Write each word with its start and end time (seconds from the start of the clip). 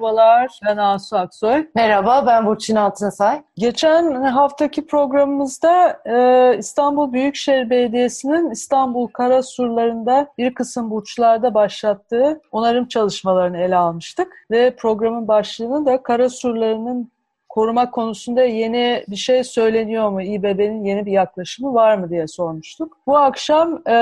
Merhabalar, 0.00 0.60
ben 0.66 0.76
Asu 0.76 1.16
Aksoy. 1.16 1.66
Merhaba, 1.74 2.26
ben 2.26 2.46
Burçin 2.46 2.76
Altınsay. 2.76 3.42
Geçen 3.56 4.22
haftaki 4.22 4.86
programımızda 4.86 6.00
e, 6.06 6.58
İstanbul 6.58 7.12
Büyükşehir 7.12 7.70
Belediyesi'nin 7.70 8.50
İstanbul 8.50 9.08
Karasurları'nda 9.08 10.26
bir 10.38 10.54
kısım 10.54 10.90
burçlarda 10.90 11.54
başlattığı 11.54 12.40
onarım 12.52 12.88
çalışmalarını 12.88 13.58
ele 13.58 13.76
almıştık. 13.76 14.46
Ve 14.50 14.76
programın 14.76 15.28
başlığını 15.28 15.86
da 15.86 16.02
Karasurları'nın 16.02 17.12
koruma 17.50 17.90
konusunda 17.90 18.42
yeni 18.42 19.04
bir 19.08 19.16
şey 19.16 19.44
söyleniyor 19.44 20.10
mu? 20.10 20.22
İBB'nin 20.22 20.84
yeni 20.84 21.06
bir 21.06 21.12
yaklaşımı 21.12 21.74
var 21.74 21.96
mı 21.96 22.10
diye 22.10 22.26
sormuştuk. 22.26 22.96
Bu 23.06 23.18
akşam 23.18 23.74
e, 23.74 23.92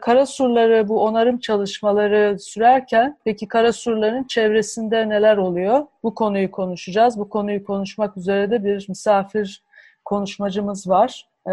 kara 0.00 0.88
bu 0.88 1.02
onarım 1.02 1.38
çalışmaları 1.38 2.36
sürerken 2.40 3.18
peki 3.24 3.48
kara 3.48 3.72
surların 3.72 4.24
çevresinde 4.24 5.08
neler 5.08 5.36
oluyor? 5.36 5.86
Bu 6.02 6.14
konuyu 6.14 6.50
konuşacağız. 6.50 7.18
Bu 7.18 7.28
konuyu 7.28 7.64
konuşmak 7.64 8.16
üzere 8.16 8.50
de 8.50 8.64
bir 8.64 8.88
misafir 8.88 9.62
konuşmacımız 10.04 10.88
var. 10.88 11.28
Ee, 11.48 11.50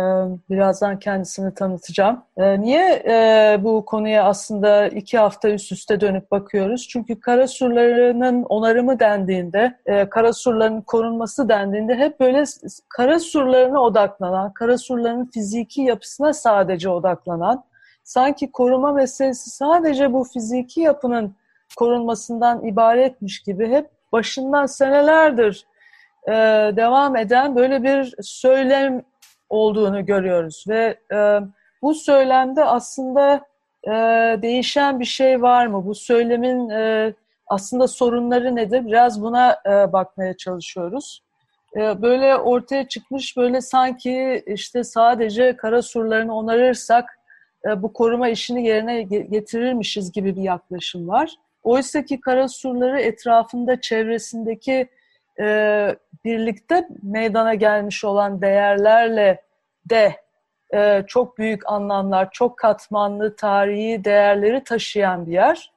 birazdan 0.49 0.99
kendisini 0.99 1.53
tanıtacağım. 1.53 2.23
Ee, 2.37 2.61
niye 2.61 3.03
e, 3.05 3.57
bu 3.63 3.85
konuya 3.85 4.23
aslında 4.23 4.87
iki 4.87 5.17
hafta 5.17 5.49
üst 5.49 5.71
üste 5.71 6.01
dönüp 6.01 6.31
bakıyoruz? 6.31 6.87
Çünkü 6.87 7.19
kara 7.19 7.47
surlarının 7.47 8.43
onarımı 8.43 8.99
dendiğinde, 8.99 9.77
e, 9.85 10.09
kara 10.09 10.33
surlarının 10.33 10.81
korunması 10.81 11.49
dendiğinde 11.49 11.95
hep 11.95 12.19
böyle 12.19 12.43
kara 12.89 13.19
surlarına 13.19 13.81
odaklanan, 13.81 14.53
kara 14.53 14.77
surların 14.77 15.29
fiziki 15.33 15.81
yapısına 15.81 16.33
sadece 16.33 16.89
odaklanan, 16.89 17.63
sanki 18.03 18.51
koruma 18.51 18.91
meselesi 18.91 19.49
sadece 19.49 20.13
bu 20.13 20.23
fiziki 20.23 20.81
yapının 20.81 21.35
korunmasından 21.77 22.65
ibaretmiş 22.65 23.39
gibi 23.39 23.69
hep 23.69 23.89
başından 24.11 24.65
senelerdir 24.65 25.65
e, 26.27 26.31
devam 26.75 27.15
eden 27.15 27.55
böyle 27.55 27.83
bir 27.83 28.13
söylem 28.21 29.01
olduğunu 29.55 30.05
görüyoruz 30.05 30.65
ve 30.67 30.99
e, 31.13 31.39
bu 31.81 31.93
söylemde 31.93 32.65
aslında 32.65 33.45
e, 33.87 33.91
değişen 34.41 34.99
bir 34.99 35.05
şey 35.05 35.41
var 35.41 35.67
mı? 35.67 35.85
Bu 35.85 35.95
söylemin 35.95 36.69
e, 36.69 37.13
aslında 37.47 37.87
sorunları 37.87 38.55
nedir? 38.55 38.85
Biraz 38.85 39.21
buna 39.21 39.57
e, 39.65 39.93
bakmaya 39.93 40.37
çalışıyoruz. 40.37 41.23
E, 41.75 42.01
böyle 42.01 42.35
ortaya 42.35 42.87
çıkmış 42.87 43.37
böyle 43.37 43.61
sanki 43.61 44.43
işte 44.47 44.83
sadece 44.83 45.57
kara 45.57 45.81
surlarını 45.81 46.35
onarırsak 46.35 47.19
e, 47.65 47.81
bu 47.81 47.93
koruma 47.93 48.29
işini 48.29 48.67
yerine 48.67 49.01
getirirmişiz 49.03 50.11
gibi 50.11 50.35
bir 50.35 50.41
yaklaşım 50.41 51.07
var. 51.07 51.35
Oysa 51.63 52.05
ki 52.05 52.19
kara 52.19 52.47
surları 52.47 53.01
etrafında 53.01 53.81
çevresindeki 53.81 54.87
e, 55.39 55.95
birlikte 56.25 56.87
meydana 57.03 57.53
gelmiş 57.53 58.03
olan 58.03 58.41
değerlerle 58.41 59.41
de 59.89 60.15
e, 60.73 61.03
çok 61.07 61.37
büyük 61.37 61.71
anlamlar, 61.71 62.29
çok 62.31 62.57
katmanlı 62.57 63.35
tarihi 63.35 64.03
değerleri 64.03 64.63
taşıyan 64.63 65.25
bir 65.25 65.31
yer. 65.31 65.71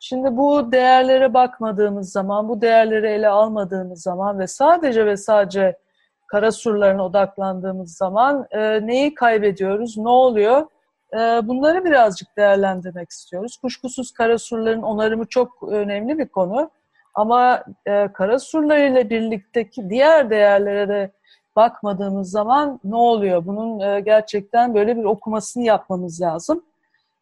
Şimdi 0.00 0.36
bu 0.36 0.72
değerlere 0.72 1.34
bakmadığımız 1.34 2.12
zaman, 2.12 2.48
bu 2.48 2.60
değerleri 2.60 3.06
ele 3.06 3.28
almadığımız 3.28 4.02
zaman 4.02 4.38
ve 4.38 4.46
sadece 4.46 5.06
ve 5.06 5.16
sadece 5.16 5.78
kara 6.26 6.52
surlarına 6.52 7.04
odaklandığımız 7.04 7.96
zaman 7.96 8.46
e, 8.50 8.86
neyi 8.86 9.14
kaybediyoruz, 9.14 9.98
ne 9.98 10.08
oluyor? 10.08 10.66
E, 11.14 11.18
bunları 11.18 11.84
birazcık 11.84 12.36
değerlendirmek 12.36 13.10
istiyoruz. 13.10 13.56
Kuşkusuz 13.56 14.12
kara 14.12 14.38
surların 14.38 14.82
onarımı 14.82 15.26
çok 15.26 15.62
önemli 15.68 16.18
bir 16.18 16.28
konu. 16.28 16.70
Ama 17.14 17.64
e, 17.86 18.12
kara 18.12 18.38
surlarıyla 18.38 19.10
birlikteki 19.10 19.90
diğer 19.90 20.30
değerlere 20.30 20.88
de 20.88 21.10
bakmadığımız 21.58 22.30
zaman 22.30 22.80
ne 22.84 22.96
oluyor? 22.96 23.46
Bunun 23.46 23.80
e, 23.80 24.00
gerçekten 24.00 24.74
böyle 24.74 24.96
bir 24.96 25.04
okumasını 25.04 25.62
yapmamız 25.62 26.20
lazım. 26.20 26.62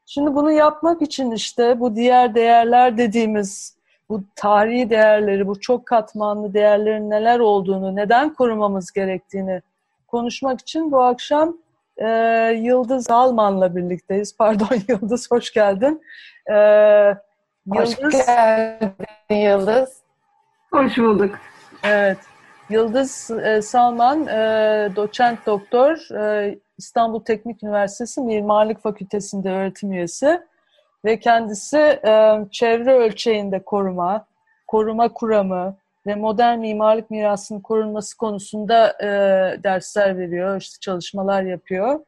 Şimdi 0.07 0.35
bunu 0.35 0.53
yapmak 0.53 1.03
için 1.03 1.31
işte 1.31 1.81
bu 1.81 1.97
diğer 1.97 2.35
değerler 2.35 2.99
dediğimiz 2.99 3.77
bu 4.09 4.21
tarihi 4.37 4.91
değerleri, 4.91 5.47
bu 5.47 5.61
çok 5.61 5.87
katmanlı 5.87 6.55
değerlerin 6.55 7.11
neler 7.11 7.39
olduğunu, 7.39 7.97
neden 7.97 8.35
korumamız 8.35 8.93
gerektiğini 8.93 9.63
konuşmak 10.07 10.61
için 10.61 10.93
bu 10.93 11.03
akşam 11.03 11.57
e, 11.97 12.09
Yıldız 12.63 13.11
Alman'la 13.11 13.77
birlikteyiz. 13.77 14.37
Pardon 14.39 14.77
Yıldız, 14.89 15.31
hoş 15.31 15.53
geldin. 15.53 16.03
E, 16.47 16.55
Yıldız, 17.67 18.03
hoş 18.03 18.27
geldin 18.27 18.91
Yıldız. 19.31 20.01
Hoş 20.71 20.99
bulduk. 20.99 21.39
Evet. 21.83 22.19
Yıldız 22.71 23.31
e, 23.31 23.63
Salman, 23.63 24.27
e, 24.27 24.91
doçent 24.97 25.47
doktor, 25.47 26.15
e, 26.15 26.59
İstanbul 26.79 27.25
Teknik 27.25 27.63
Üniversitesi 27.63 28.21
Mimarlık 28.21 28.83
Fakültesi'nde 28.83 29.51
öğretim 29.51 29.93
üyesi 29.93 30.41
ve 31.05 31.21
kendisi 31.21 31.79
e, 31.79 32.39
çevre 32.51 32.95
ölçeğinde 32.95 33.63
koruma, 33.63 34.27
koruma 34.67 35.13
kuramı 35.13 35.77
ve 36.07 36.15
modern 36.15 36.59
mimarlık 36.59 37.11
mirasının 37.11 37.61
korunması 37.61 38.17
konusunda 38.17 38.97
e, 39.03 39.09
dersler 39.63 40.19
veriyor, 40.19 40.61
işte 40.61 40.81
çalışmalar 40.81 41.43
yapıyor. 41.43 42.01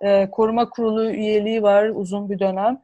E, 0.00 0.30
koruma 0.30 0.68
kurulu 0.68 1.10
üyeliği 1.10 1.62
var 1.62 1.88
uzun 1.88 2.30
bir 2.30 2.38
dönem 2.38 2.80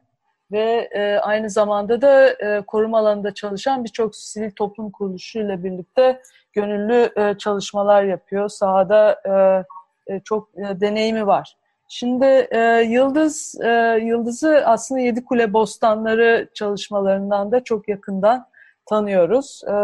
ve 0.51 0.89
e, 0.91 1.17
aynı 1.17 1.49
zamanda 1.49 2.01
da 2.01 2.29
e, 2.29 2.61
koruma 2.61 2.99
alanında 2.99 3.33
çalışan 3.33 3.83
birçok 3.83 4.15
sivil 4.15 4.51
toplum 4.51 4.91
kuruluşuyla 4.91 5.63
birlikte 5.63 6.21
gönüllü 6.53 7.11
e, 7.15 7.37
çalışmalar 7.37 8.03
yapıyor. 8.03 8.49
Sahada 8.49 9.21
e, 9.25 10.13
e, 10.13 10.19
çok 10.19 10.49
e, 10.57 10.81
deneyimi 10.81 11.27
var. 11.27 11.57
Şimdi 11.89 12.25
e, 12.51 12.81
Yıldız 12.87 13.55
e, 13.61 13.99
Yıldız'ı 14.03 14.63
aslında 14.65 15.01
Yedi 15.01 15.25
Kule 15.25 15.53
Bostanları 15.53 16.47
çalışmalarından 16.53 17.51
da 17.51 17.63
çok 17.63 17.89
yakından 17.89 18.47
tanıyoruz. 18.85 19.61
E, 19.67 19.75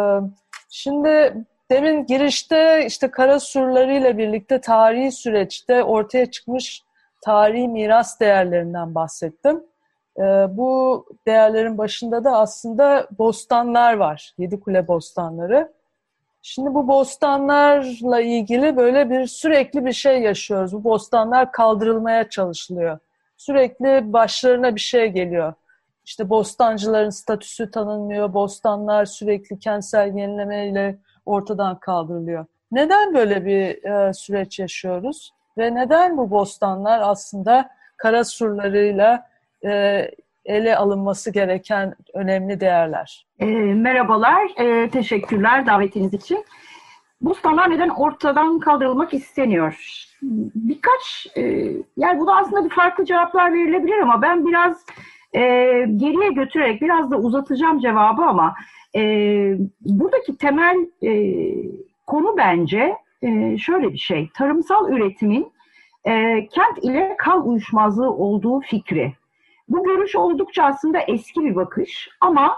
şimdi 0.70 1.34
demin 1.72 2.06
girişte 2.06 2.86
işte 2.86 3.12
kara 3.12 3.40
surlarıyla 3.40 4.18
birlikte 4.18 4.62
tarihi 4.62 5.12
süreçte 5.12 5.84
ortaya 5.84 6.32
çıkmış 6.32 6.84
tarihi 7.22 7.68
miras 7.68 8.20
değerlerinden 8.20 8.96
bahsettim. 8.96 9.64
E, 10.18 10.24
bu 10.58 11.06
değerlerin 11.28 11.78
başında 11.78 12.24
da 12.24 12.38
aslında 12.38 13.08
bostanlar 13.20 13.94
var. 13.94 14.34
Yedi 14.38 14.60
Kule 14.60 14.88
bostanları. 14.88 15.74
Şimdi 16.42 16.74
bu 16.74 16.88
bostanlarla 16.88 18.22
ilgili 18.22 18.78
böyle 18.78 19.10
bir 19.10 19.28
sürekli 19.28 19.86
bir 19.86 19.94
şey 19.94 20.22
yaşıyoruz. 20.22 20.74
Bu 20.74 20.84
bostanlar 20.84 21.52
kaldırılmaya 21.52 22.30
çalışılıyor. 22.30 23.00
Sürekli 23.38 24.14
başlarına 24.14 24.76
bir 24.76 24.80
şey 24.80 25.08
geliyor. 25.08 25.54
İşte 26.06 26.30
bostancıların 26.30 27.10
statüsü 27.10 27.72
tanınmıyor. 27.72 28.34
Bostanlar 28.34 29.06
sürekli 29.06 29.60
kentsel 29.60 30.16
yenilemeyle 30.16 30.98
ortadan 31.26 31.80
kaldırılıyor. 31.80 32.46
Neden 32.72 33.14
böyle 33.14 33.46
bir 33.46 33.84
e, 33.84 34.14
süreç 34.14 34.60
yaşıyoruz? 34.60 35.34
Ve 35.58 35.76
neden 35.76 36.18
bu 36.18 36.32
bostanlar 36.32 37.00
aslında 37.04 37.70
kara 37.98 38.24
surlarıyla 38.24 39.30
e, 39.66 40.06
ele 40.46 40.76
alınması 40.76 41.32
gereken 41.32 41.96
önemli 42.14 42.60
değerler. 42.60 43.26
E, 43.40 43.46
merhabalar, 43.74 44.50
e, 44.58 44.90
teşekkürler 44.90 45.66
davetiniz 45.66 46.14
için. 46.14 46.46
Bu 47.22 47.36
standart 47.36 47.68
neden 47.68 47.90
ortadan 47.90 48.60
kaldırılmak 48.60 49.14
isteniyor? 49.14 50.06
Birkaç, 50.56 51.28
e, 51.38 51.42
yani 51.98 52.20
buna 52.20 52.38
aslında 52.38 52.66
bir 52.66 52.70
farklı 52.70 53.06
cevaplar 53.06 53.54
verilebilir 53.54 54.00
ama 54.00 54.22
ben 54.22 54.46
biraz 54.46 54.86
e, 55.34 55.42
geriye 55.96 56.32
götürerek 56.32 56.82
biraz 56.82 57.12
da 57.12 57.18
uzatacağım 57.18 57.80
cevabı 57.80 58.22
ama 58.22 58.56
e, 58.96 59.02
buradaki 59.82 60.38
temel 60.38 60.78
e, 61.04 61.34
konu 62.08 62.38
bence 62.38 62.96
e, 63.22 63.58
şöyle 63.58 63.94
bir 63.94 63.98
şey. 63.98 64.30
Tarımsal 64.34 64.92
üretimin 64.92 65.52
e, 66.06 66.48
kent 66.48 66.78
ile 66.82 67.16
kal 67.18 67.46
uyuşmazlığı 67.46 68.12
olduğu 68.12 68.60
fikri. 68.60 69.14
Bu 69.70 69.84
görüş 69.84 70.16
oldukça 70.16 70.64
aslında 70.64 71.00
eski 71.00 71.42
bir 71.42 71.56
bakış 71.56 72.10
ama 72.22 72.58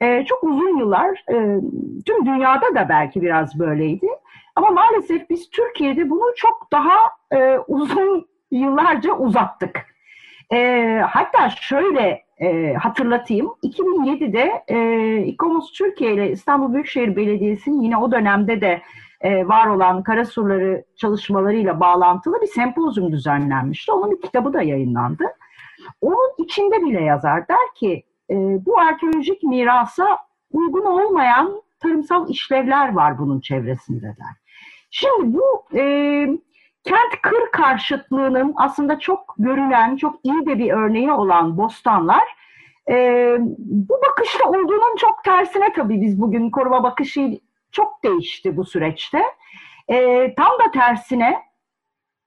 e, 0.00 0.24
çok 0.24 0.44
uzun 0.44 0.78
yıllar 0.78 1.24
e, 1.28 1.60
tüm 2.06 2.26
dünyada 2.26 2.74
da 2.74 2.88
belki 2.88 3.22
biraz 3.22 3.58
böyleydi. 3.58 4.06
Ama 4.56 4.70
maalesef 4.70 5.30
biz 5.30 5.50
Türkiye'de 5.50 6.10
bunu 6.10 6.34
çok 6.36 6.68
daha 6.72 6.96
e, 7.32 7.58
uzun 7.68 8.26
yıllarca 8.50 9.12
uzattık. 9.12 9.86
E, 10.52 11.00
hatta 11.10 11.50
şöyle 11.50 12.22
e, 12.38 12.74
hatırlatayım. 12.74 13.46
2007'de 13.62 14.64
e, 14.68 15.18
İKOMOS 15.22 15.72
Türkiye 15.72 16.14
ile 16.14 16.30
İstanbul 16.30 16.74
Büyükşehir 16.74 17.16
Belediyesi'nin 17.16 17.80
yine 17.80 17.96
o 17.96 18.12
dönemde 18.12 18.60
de 18.60 18.82
e, 19.20 19.48
var 19.48 19.66
olan 19.66 20.02
karasurları 20.02 20.84
çalışmalarıyla 20.96 21.80
bağlantılı 21.80 22.40
bir 22.42 22.46
sempozyum 22.46 23.12
düzenlenmişti. 23.12 23.92
Onun 23.92 24.10
bir 24.10 24.20
kitabı 24.20 24.52
da 24.52 24.62
yayınlandı. 24.62 25.24
Onun 26.00 26.34
içinde 26.38 26.82
bile 26.82 27.02
yazar. 27.02 27.48
Der 27.48 27.74
ki 27.74 28.04
e, 28.30 28.34
bu 28.66 28.78
arkeolojik 28.78 29.42
mirasa 29.42 30.18
uygun 30.52 30.84
olmayan 30.84 31.62
tarımsal 31.80 32.30
işlevler 32.30 32.92
var 32.92 33.18
bunun 33.18 33.40
çevresinde 33.40 34.06
der. 34.06 34.36
Şimdi 34.90 35.38
bu 35.38 35.78
e, 35.78 35.82
kent 36.84 37.22
kır 37.22 37.50
karşıtlığının 37.52 38.54
aslında 38.56 38.98
çok 38.98 39.34
görülen, 39.38 39.96
çok 39.96 40.14
iyi 40.24 40.46
de 40.46 40.58
bir 40.58 40.72
örneği 40.72 41.12
olan 41.12 41.58
bostanlar 41.58 42.42
e, 42.90 43.36
bu 43.58 43.94
bakışta 44.08 44.48
olduğunun 44.48 44.96
çok 44.96 45.24
tersine 45.24 45.72
tabii 45.72 46.00
biz 46.00 46.20
bugün 46.20 46.50
koruma 46.50 46.82
bakışı 46.82 47.38
çok 47.72 48.04
değişti 48.04 48.56
bu 48.56 48.64
süreçte. 48.64 49.22
E, 49.88 50.34
tam 50.34 50.52
da 50.58 50.70
tersine 50.72 51.42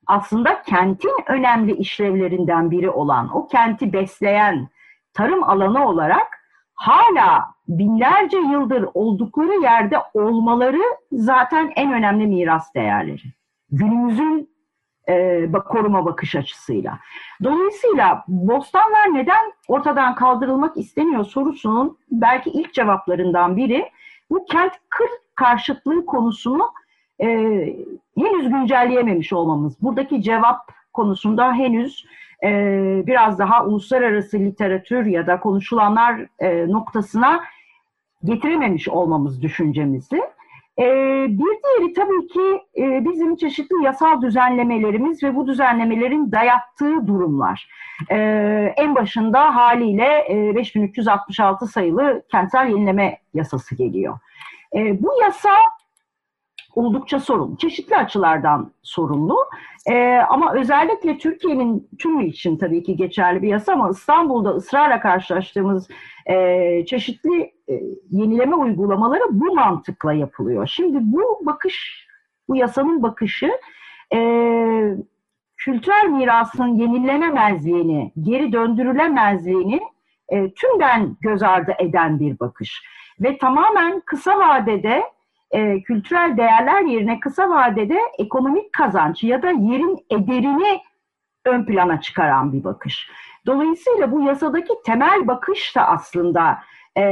aslında 0.08 0.62
kentin 0.62 1.16
önemli 1.28 1.76
işlevlerinden 1.76 2.72
biri 2.72 2.90
olan, 2.90 3.38
o 3.38 3.48
kenti 3.48 3.94
besleyen 3.94 4.68
tarım 5.14 5.44
alanı 5.44 5.88
olarak 5.88 6.28
hala 6.74 7.46
binlerce 7.68 8.38
yıldır 8.38 8.86
oldukları 8.94 9.62
yerde 9.62 9.98
olmaları 10.14 10.82
zaten 11.12 11.72
en 11.76 11.94
önemli 11.94 12.28
miras 12.28 12.74
değerleri. 12.74 13.24
Günümüzün 13.72 14.56
e, 15.10 15.52
koruma 15.52 16.06
bakış 16.06 16.36
açısıyla. 16.36 17.00
Dolayısıyla 17.44 18.24
bostanlar 18.28 19.14
neden 19.14 19.54
ortadan 19.68 20.16
kaldırılmak 20.16 20.78
isteniyor 20.78 21.26
sorusunun 21.26 21.98
belki 22.12 22.50
ilk 22.50 22.74
cevaplarından 22.74 23.58
biri 23.58 23.92
bu 24.30 24.46
kent 24.46 24.74
kır 24.90 25.10
karşıtlığı 25.36 26.06
konusunu 26.06 26.72
e, 27.22 27.28
henüz 28.18 28.50
güncelleyememiş 28.50 29.34
olmamız. 29.34 29.82
Buradaki 29.82 30.22
cevap 30.22 30.72
konusunda 30.94 31.54
henüz 31.54 32.06
e, 32.44 32.50
biraz 33.08 33.40
daha 33.40 33.66
uluslararası 33.66 34.40
literatür 34.40 35.06
ya 35.06 35.28
da 35.28 35.40
konuşulanlar 35.40 36.26
e, 36.40 36.68
noktasına 36.68 37.44
getirememiş 38.24 38.90
olmamız 38.90 39.42
düşüncemizi. 39.42 40.22
E, 40.80 40.86
bir 41.30 41.38
diğeri 41.64 41.94
tabii 41.94 42.28
ki 42.28 42.62
e, 42.82 43.06
bizim 43.06 43.36
çeşitli 43.36 43.84
yasal 43.84 44.22
düzenlemelerimiz 44.22 45.24
ve 45.24 45.36
bu 45.36 45.48
düzenlemelerin 45.48 46.32
dayattığı 46.32 47.08
durumlar. 47.08 47.70
E, 48.12 48.18
en 48.78 48.96
başında 48.96 49.56
haliyle 49.56 50.26
e, 50.30 50.56
5366 50.56 51.68
sayılı 51.68 52.24
kentsel 52.32 52.70
yenileme 52.70 53.18
yasası 53.34 53.76
geliyor. 53.76 54.20
E, 54.76 55.04
bu 55.04 55.10
yasa 55.22 55.50
oldukça 56.76 57.20
sorun. 57.20 57.56
Çeşitli 57.56 57.96
açılardan 57.96 58.72
sorunlu. 58.84 59.38
E, 59.88 60.18
ama 60.30 60.54
özellikle 60.54 61.18
Türkiye'nin 61.18 61.90
tümü 62.00 62.26
için 62.26 62.58
tabii 62.58 62.84
ki 62.84 62.96
geçerli 62.96 63.42
bir 63.42 63.48
yasa 63.48 63.74
ama 63.74 63.90
İstanbul'da 63.90 64.50
ısrarla 64.50 65.00
karşılaştığımız 65.00 65.88
e, 66.26 66.86
çeşitli 66.86 67.52
e, 67.70 67.74
yenileme 68.12 68.56
uygulamaları 68.56 69.24
bu 69.30 69.56
mantıkla 69.56 70.14
yapılıyor. 70.14 70.68
Şimdi 70.68 70.98
bu 71.02 71.42
bakış, 71.46 72.08
bu 72.50 72.56
yasanın 72.56 73.04
bakışı 73.04 73.52
e, 74.14 74.20
kültürel 75.58 76.10
mirasın 76.10 76.68
yenilenemezliğini, 76.68 78.12
geri 78.22 78.52
döndürülemezliğini 78.52 79.82
e, 80.30 80.52
tümden 80.54 81.18
göz 81.22 81.44
ardı 81.44 81.74
eden 81.80 82.20
bir 82.20 82.40
bakış. 82.40 82.84
Ve 83.20 83.38
tamamen 83.38 84.00
kısa 84.00 84.40
vadede 84.40 85.04
e, 85.56 85.84
kültürel 85.84 86.38
değerler 86.38 86.82
yerine 86.82 87.20
kısa 87.20 87.50
vadede 87.50 87.98
ekonomik 88.20 88.74
kazanç 88.74 89.24
ya 89.24 89.42
da 89.42 89.50
yerin 89.50 90.06
ederini 90.10 90.80
ön 91.46 91.66
plana 91.66 92.02
çıkaran 92.02 92.54
bir 92.54 92.64
bakış. 92.64 93.10
Dolayısıyla 93.46 94.12
bu 94.12 94.22
yasadaki 94.22 94.74
temel 94.86 95.28
bakış 95.28 95.76
da 95.76 95.88
aslında 95.88 96.58
e, 96.98 97.04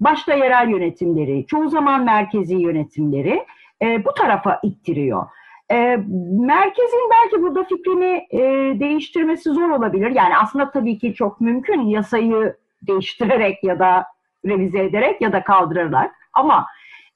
başta 0.00 0.34
yerel 0.34 0.68
yönetimleri, 0.68 1.46
çoğu 1.46 1.68
zaman 1.68 2.04
merkezi 2.04 2.56
yönetimleri 2.56 3.46
e, 3.82 4.04
bu 4.04 4.14
tarafa 4.14 4.60
ittiriyor. 4.62 5.26
E, 5.70 5.96
merkezin 6.30 7.10
belki 7.10 7.42
burada 7.42 7.64
fikrini 7.64 8.26
e, 8.30 8.40
değiştirmesi 8.80 9.50
zor 9.50 9.70
olabilir. 9.70 10.10
Yani 10.10 10.36
aslında 10.36 10.70
tabii 10.70 10.98
ki 10.98 11.14
çok 11.14 11.40
mümkün 11.40 11.80
yasayı 11.80 12.56
değiştirerek 12.82 13.64
ya 13.64 13.78
da 13.78 14.06
revize 14.46 14.84
ederek 14.84 15.20
ya 15.20 15.32
da 15.32 15.44
kaldırarak 15.44 16.14
ama 16.32 16.66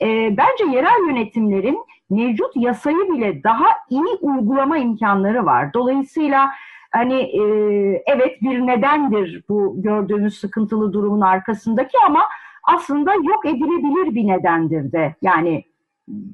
e, 0.02 0.37
bence 0.37 0.76
yerel 0.76 1.08
yönetimlerin 1.08 1.78
mevcut 2.10 2.56
yasayı 2.56 3.12
bile 3.12 3.43
daha 3.43 3.66
iyi 3.90 4.16
uygulama 4.20 4.78
imkanları 4.78 5.46
var. 5.46 5.72
Dolayısıyla 5.75 6.50
hani 6.90 7.14
e, 7.14 7.43
evet 8.06 8.43
bir 8.43 8.66
nedendir 8.66 9.44
bu 9.48 9.75
gördüğümüz 9.82 10.38
sıkıntılı 10.38 10.93
durumun 10.93 11.20
arkasındaki 11.20 11.98
ama 12.06 12.22
aslında 12.64 13.14
yok 13.14 13.46
edilebilir 13.46 14.14
bir 14.14 14.28
nedendir 14.28 14.93
de. 14.93 15.14
Yani 15.22 15.64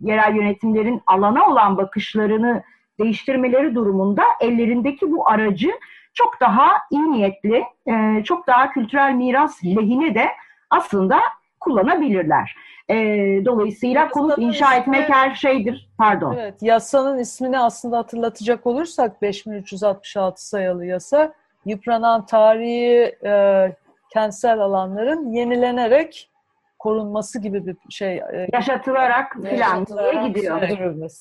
yerel 0.03 0.37
yönetimlerin 0.37 1.01
alana 1.07 1.47
olan 1.47 1.77
bakışlarını 1.77 2.63
değiştirmeleri 3.01 3.75
durumunda 3.75 4.23
ellerindeki 4.41 5.11
bu 5.11 5.31
aracı 5.31 5.71
çok 6.15 6.41
daha 6.41 6.71
iyi 6.91 7.13
niyetli, 7.13 7.65
e, 7.87 8.25
çok 8.25 8.47
daha 8.47 8.71
kültürel 8.71 9.13
miras 9.13 9.65
lehine 9.65 10.15
de 10.15 10.29
aslında 10.71 11.21
kullanabilirler. 11.61 12.57
E, 12.89 12.97
dolayısıyla 13.45 14.09
konut 14.09 14.39
inşa 14.39 14.75
etmek 14.75 15.09
her 15.09 15.35
şeydir. 15.35 15.91
Pardon. 15.99 16.37
Evet, 16.39 16.55
yasanın 16.63 17.19
ismini 17.19 17.59
aslında 17.59 17.99
hatırlatacak 17.99 18.67
olursak 18.67 19.23
5366 19.23 20.47
sayılı 20.49 20.87
yasa 20.87 21.33
yıpranan 21.67 22.27
tarihi 22.27 23.17
e, 23.25 23.77
kentsel 24.13 24.59
alanların 24.59 25.33
yenilenerek 25.33 26.31
korunması 26.79 27.41
gibi 27.41 27.67
bir 27.67 27.77
şey. 27.91 28.17
E, 28.17 28.49
yaşatılarak 28.53 29.33
filan 29.33 29.87
diye 29.87 30.29
gidiyor. 30.29 30.63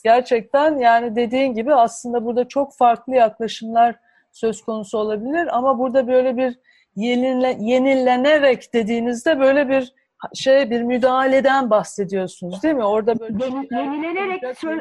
Gerçekten 0.03 0.77
yani 0.77 1.15
dediğin 1.15 1.53
gibi 1.53 1.75
aslında 1.75 2.25
burada 2.25 2.47
çok 2.47 2.77
farklı 2.77 3.15
yaklaşımlar 3.15 3.95
söz 4.31 4.61
konusu 4.61 4.97
olabilir 4.97 5.57
ama 5.57 5.79
burada 5.79 6.07
böyle 6.07 6.37
bir 6.37 6.59
yenile, 6.95 7.57
yenilenerek 7.59 8.73
dediğinizde 8.73 9.39
böyle 9.39 9.69
bir 9.69 9.93
şey 10.33 10.69
bir 10.69 10.81
müdahaleden 10.81 11.69
bahsediyorsunuz 11.69 12.63
değil 12.63 12.75
mi? 12.75 12.83
Orada 12.83 13.19
böyle 13.19 13.45
Yeni, 13.45 13.67
yenilenerek 13.71 14.57
söz, 14.57 14.79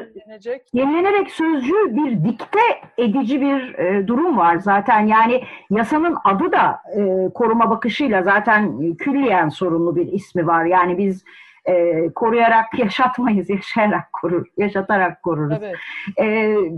yenilenerek 0.73 1.31
sözcü 1.31 1.73
bir 1.89 2.23
dikte 2.23 2.59
edici 2.97 3.41
bir 3.41 3.73
e, 3.73 4.07
durum 4.07 4.37
var 4.37 4.57
zaten. 4.57 4.99
Yani 4.99 5.43
yasanın 5.69 6.17
adı 6.23 6.51
da 6.51 6.79
e, 6.95 7.29
koruma 7.33 7.69
bakışıyla 7.69 8.23
zaten 8.23 8.93
külliyen 8.93 9.49
sorunlu 9.49 9.95
bir 9.95 10.11
ismi 10.11 10.47
var. 10.47 10.65
Yani 10.65 10.97
biz 10.97 11.23
e, 11.65 12.05
koruyarak 12.15 12.79
yaşatmayız, 12.79 13.49
yaşayarak 13.49 14.13
korur, 14.13 14.45
yaşatarak 14.57 15.23
koruruz. 15.23 15.57
Evet. 15.61 15.75
E, 16.17 16.25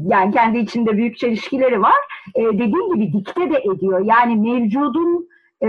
yani 0.08 0.34
kendi 0.34 0.58
içinde 0.58 0.98
büyük 0.98 1.18
çelişkileri 1.18 1.82
var. 1.82 2.00
E, 2.36 2.44
dediğim 2.44 2.96
gibi 2.96 3.14
dikte 3.14 3.50
de 3.52 3.58
ediyor. 3.58 4.00
Yani 4.06 4.36
mevcudun 4.36 5.30
e, 5.64 5.68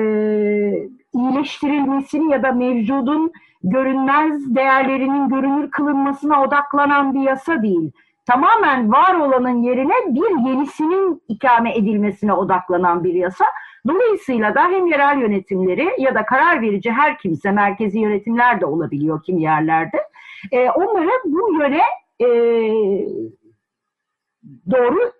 iyileştirilmesini 1.14 2.32
ya 2.32 2.42
da 2.42 2.52
mevcudun 2.52 3.32
görünmez 3.62 4.54
değerlerinin 4.54 5.28
görünür 5.28 5.70
kılınmasına 5.70 6.42
odaklanan 6.42 7.14
bir 7.14 7.20
yasa 7.20 7.62
değil. 7.62 7.92
Tamamen 8.26 8.92
var 8.92 9.14
olanın 9.14 9.62
yerine 9.62 9.94
bir 10.06 10.50
yenisinin 10.50 11.22
ikame 11.28 11.76
edilmesine 11.76 12.32
odaklanan 12.32 13.04
bir 13.04 13.14
yasa. 13.14 13.44
Dolayısıyla 13.88 14.54
da 14.54 14.62
hem 14.62 14.86
yerel 14.86 15.18
yönetimleri 15.18 15.88
ya 15.98 16.14
da 16.14 16.26
karar 16.26 16.62
verici 16.62 16.90
her 16.90 17.18
kimse, 17.18 17.50
merkezi 17.50 17.98
yönetimler 17.98 18.60
de 18.60 18.66
olabiliyor 18.66 19.22
kim 19.22 19.38
yerlerde, 19.38 19.98
e, 20.52 20.70
onları 20.70 21.10
bu 21.24 21.54
yöne 21.60 21.82
e, 22.20 22.26
doğru 24.70 25.12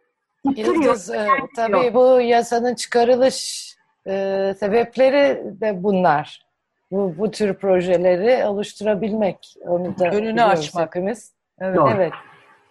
ittiriyor. 0.44 0.74
Yıldız, 0.74 1.10
e, 1.10 1.28
tabii 1.56 1.94
bu 1.94 2.20
yasanın 2.20 2.74
çıkarılış 2.74 3.73
e, 4.06 4.54
sebepleri 4.58 5.42
de 5.60 5.82
bunlar. 5.82 6.46
Bu, 6.90 7.14
bu 7.18 7.30
tür 7.30 7.54
projeleri 7.54 8.46
oluşturabilmek. 8.46 9.54
Onu 9.66 9.98
da 9.98 10.10
Önünü 10.10 10.42
açmak. 10.42 10.96
Hepimiz. 10.96 11.32
Evet. 11.60 11.78
evet. 11.94 12.12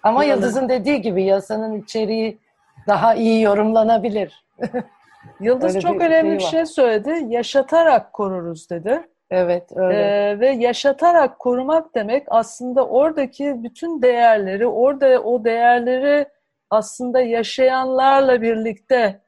Ama 0.04 0.20
Doğru. 0.20 0.30
Yıldız'ın 0.30 0.70
dediği 0.70 1.02
gibi 1.02 1.24
yasanın 1.24 1.82
içeriği 1.82 2.38
daha 2.88 3.16
iyi 3.16 3.42
yorumlanabilir. 3.42 4.46
Yıldız 5.40 5.80
çok 5.80 6.00
bir 6.00 6.06
önemli 6.06 6.30
şey 6.30 6.38
bir 6.40 6.52
şey 6.52 6.66
söyledi. 6.66 7.26
Yaşatarak 7.28 8.14
koruruz 8.14 8.70
dedi. 8.70 9.08
Evet 9.32 9.72
öyle. 9.76 10.00
Ee, 10.00 10.40
ve 10.40 10.50
yaşatarak 10.50 11.40
korumak 11.40 11.96
demek 11.96 12.24
aslında 12.28 12.88
oradaki 12.88 13.64
bütün 13.64 14.02
değerleri, 14.02 14.68
orada 14.68 15.24
o 15.24 15.44
değerleri 15.44 16.26
aslında 16.70 17.22
yaşayanlarla 17.22 18.42
birlikte 18.42 19.23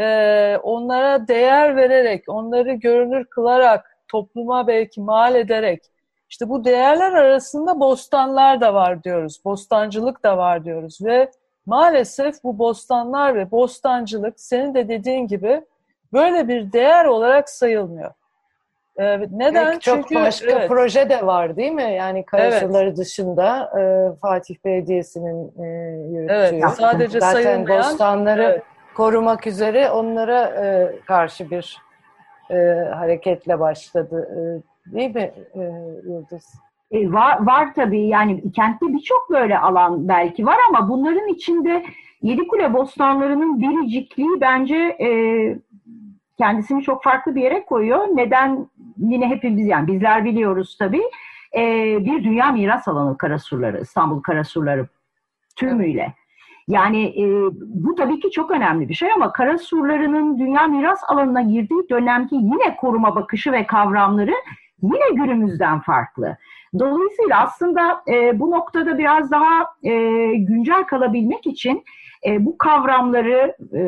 e, 0.00 0.58
onlara 0.62 1.28
değer 1.28 1.76
vererek, 1.76 2.24
onları 2.28 2.72
görünür 2.72 3.24
kılarak, 3.24 3.96
topluma 4.08 4.66
belki 4.66 5.00
mal 5.00 5.34
ederek, 5.34 5.82
işte 6.30 6.48
bu 6.48 6.64
değerler 6.64 7.12
arasında 7.12 7.80
bostanlar 7.80 8.60
da 8.60 8.74
var 8.74 9.04
diyoruz, 9.04 9.40
bostancılık 9.44 10.24
da 10.24 10.38
var 10.38 10.64
diyoruz 10.64 10.98
ve 11.04 11.30
maalesef 11.66 12.44
bu 12.44 12.58
bostanlar 12.58 13.34
ve 13.34 13.50
bostancılık 13.50 14.40
senin 14.40 14.74
de 14.74 14.88
dediğin 14.88 15.26
gibi 15.26 15.62
böyle 16.12 16.48
bir 16.48 16.72
değer 16.72 17.04
olarak 17.04 17.48
sayılmıyor. 17.48 18.12
Ee, 18.98 19.20
neden? 19.30 19.70
Peki, 19.70 19.80
çok 19.80 19.96
Çünkü 19.96 20.14
başka 20.14 20.50
evet. 20.50 20.68
proje 20.68 21.10
de 21.10 21.26
var 21.26 21.56
değil 21.56 21.72
mi? 21.72 21.94
Yani 21.94 22.24
Karasuları 22.24 22.86
evet. 22.86 22.96
dışında 22.96 23.72
e, 23.80 23.82
Fatih 24.20 24.56
Belediyesi'nin 24.64 25.62
e, 25.62 25.66
yürüttüğü. 26.12 26.34
Evet, 26.34 26.64
sadece 26.78 27.20
Zaten 27.20 27.42
sayılmayan. 27.42 27.78
bostanları 27.78 28.42
evet. 28.42 28.62
Korumak 29.00 29.46
üzere 29.46 29.90
onlara 29.90 30.44
e, 30.44 30.96
karşı 31.06 31.50
bir 31.50 31.78
e, 32.50 32.54
hareketle 32.94 33.60
başladı. 33.60 34.28
E, 34.36 34.40
değil 34.94 35.14
mi 35.14 35.32
e, 35.54 35.60
Yıldız? 36.04 36.60
E, 36.90 37.12
var, 37.12 37.46
var 37.46 37.74
tabii 37.74 38.06
yani 38.06 38.52
kentte 38.52 38.86
birçok 38.88 39.30
böyle 39.30 39.58
alan 39.58 40.08
belki 40.08 40.46
var 40.46 40.56
ama 40.68 40.88
bunların 40.88 41.28
içinde 41.28 41.84
Yedikule 42.22 42.74
bostanlarının 42.74 43.60
biricikliği 43.60 44.40
bence 44.40 44.76
e, 44.76 45.08
kendisini 46.38 46.82
çok 46.82 47.02
farklı 47.02 47.34
bir 47.34 47.42
yere 47.42 47.64
koyuyor. 47.64 48.06
Neden 48.14 48.68
yine 48.96 49.28
hepimiz 49.28 49.66
yani 49.66 49.86
bizler 49.86 50.24
biliyoruz 50.24 50.76
tabii. 50.78 51.02
E, 51.56 51.62
bir 52.04 52.24
dünya 52.24 52.52
miras 52.52 52.88
alanı 52.88 53.18
Karasurları, 53.18 53.80
İstanbul 53.80 54.22
Karasurları 54.22 54.86
tümüyle. 55.56 56.19
Yani 56.70 57.04
e, 57.04 57.24
bu 57.60 57.94
tabii 57.94 58.20
ki 58.20 58.30
çok 58.30 58.50
önemli 58.50 58.88
bir 58.88 58.94
şey 58.94 59.12
ama 59.12 59.32
Karasurlarının 59.32 60.38
dünya 60.38 60.66
miras 60.66 61.00
alanına 61.08 61.42
girdiği 61.42 61.88
dönemki 61.90 62.34
yine 62.34 62.76
koruma 62.76 63.16
bakışı 63.16 63.52
ve 63.52 63.66
kavramları 63.66 64.34
yine 64.82 65.10
günümüzden 65.14 65.80
farklı. 65.80 66.36
Dolayısıyla 66.78 67.42
aslında 67.42 68.02
e, 68.08 68.40
bu 68.40 68.50
noktada 68.50 68.98
biraz 68.98 69.30
daha 69.30 69.66
e, 69.82 69.92
güncel 70.34 70.84
kalabilmek 70.84 71.46
için 71.46 71.84
e, 72.26 72.44
bu 72.46 72.58
kavramları, 72.58 73.56
e, 73.72 73.82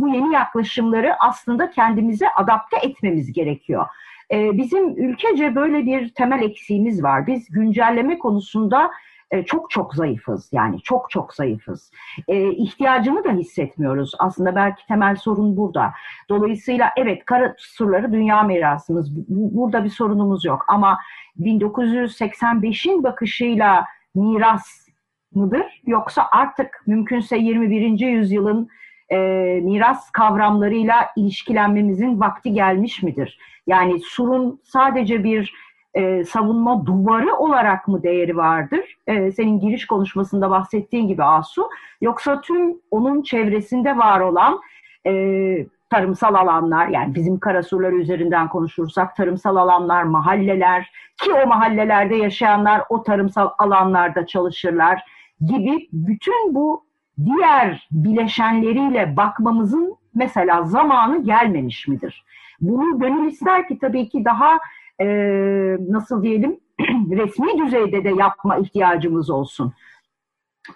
bu 0.00 0.08
yeni 0.08 0.34
yaklaşımları 0.34 1.14
aslında 1.20 1.70
kendimize 1.70 2.26
adapte 2.36 2.76
etmemiz 2.82 3.32
gerekiyor. 3.32 3.86
E, 4.30 4.56
bizim 4.58 4.96
ülkece 4.96 5.54
böyle 5.54 5.86
bir 5.86 6.14
temel 6.14 6.42
eksiğimiz 6.42 7.02
var. 7.02 7.26
Biz 7.26 7.50
güncelleme 7.50 8.18
konusunda 8.18 8.90
e, 9.32 9.44
çok 9.44 9.70
çok 9.70 9.94
zayıfız 9.94 10.48
yani 10.52 10.82
çok 10.82 11.10
çok 11.10 11.34
zayıfız. 11.34 11.90
E, 12.28 12.50
ihtiyacını 12.50 13.24
da 13.24 13.32
hissetmiyoruz. 13.32 14.12
Aslında 14.18 14.54
belki 14.54 14.86
temel 14.86 15.16
sorun 15.16 15.56
burada. 15.56 15.92
Dolayısıyla 16.28 16.90
evet 16.96 17.24
kara 17.24 17.54
surları 17.58 18.12
dünya 18.12 18.42
mirasımız. 18.42 19.28
Burada 19.28 19.84
bir 19.84 19.90
sorunumuz 19.90 20.44
yok 20.44 20.64
ama 20.68 20.98
1985'in 21.40 23.02
bakışıyla 23.02 23.84
miras 24.14 24.88
mıdır? 25.34 25.82
Yoksa 25.86 26.28
artık 26.32 26.82
mümkünse 26.86 27.36
21. 27.36 28.06
yüzyılın 28.06 28.68
e, 29.08 29.16
miras 29.62 30.10
kavramlarıyla 30.10 31.06
ilişkilenmemizin 31.16 32.20
vakti 32.20 32.52
gelmiş 32.52 33.02
midir? 33.02 33.38
Yani 33.66 34.00
surun 34.00 34.60
sadece 34.64 35.24
bir 35.24 35.54
e, 35.94 36.24
savunma 36.24 36.86
duvarı 36.86 37.36
olarak 37.36 37.88
mı 37.88 38.02
değeri 38.02 38.36
vardır? 38.36 38.96
E, 39.06 39.32
senin 39.32 39.60
giriş 39.60 39.86
konuşmasında 39.86 40.50
bahsettiğin 40.50 41.08
gibi 41.08 41.24
Asu. 41.24 41.68
Yoksa 42.00 42.40
tüm 42.40 42.76
onun 42.90 43.22
çevresinde 43.22 43.96
var 43.96 44.20
olan 44.20 44.60
e, 45.06 45.12
tarımsal 45.90 46.34
alanlar 46.34 46.88
yani 46.88 47.14
bizim 47.14 47.38
karasurları 47.38 47.94
üzerinden 47.96 48.48
konuşursak 48.48 49.16
tarımsal 49.16 49.56
alanlar, 49.56 50.02
mahalleler 50.02 50.90
ki 51.22 51.32
o 51.32 51.46
mahallelerde 51.46 52.16
yaşayanlar 52.16 52.82
o 52.88 53.02
tarımsal 53.02 53.50
alanlarda 53.58 54.26
çalışırlar 54.26 55.02
gibi 55.46 55.88
bütün 55.92 56.54
bu 56.54 56.84
diğer 57.24 57.88
bileşenleriyle 57.90 59.16
bakmamızın 59.16 59.96
mesela 60.14 60.62
zamanı 60.62 61.24
gelmemiş 61.24 61.88
midir? 61.88 62.24
Bunu 62.60 62.98
gönül 62.98 63.26
ister 63.26 63.68
ki 63.68 63.78
tabii 63.78 64.08
ki 64.08 64.24
daha 64.24 64.58
e, 65.02 65.06
nasıl 65.88 66.22
diyelim 66.22 66.60
resmi 67.10 67.66
düzeyde 67.66 68.04
de 68.04 68.08
yapma 68.08 68.56
ihtiyacımız 68.56 69.30
olsun. 69.30 69.72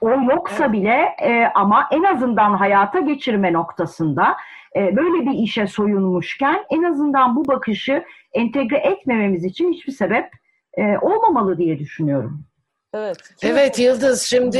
O 0.01 0.11
yoksa 0.11 0.73
bile 0.73 1.17
e, 1.23 1.45
ama 1.55 1.89
en 1.93 2.03
azından 2.03 2.55
hayata 2.55 3.01
geçirme 3.01 3.53
noktasında 3.53 4.37
e, 4.77 4.97
böyle 4.97 5.31
bir 5.31 5.39
işe 5.39 5.67
soyunmuşken 5.67 6.65
en 6.71 6.83
azından 6.83 7.37
bu 7.37 7.49
bakışı 7.49 8.05
entegre 8.33 8.77
etmememiz 8.77 9.45
için 9.45 9.73
hiçbir 9.73 9.93
sebep 9.93 10.31
e, 10.79 10.99
olmamalı 10.99 11.59
diye 11.59 11.79
düşünüyorum. 11.79 12.45
Evet. 12.95 13.17
Evet 13.43 13.79
Yıldız 13.79 14.23
şimdi 14.23 14.59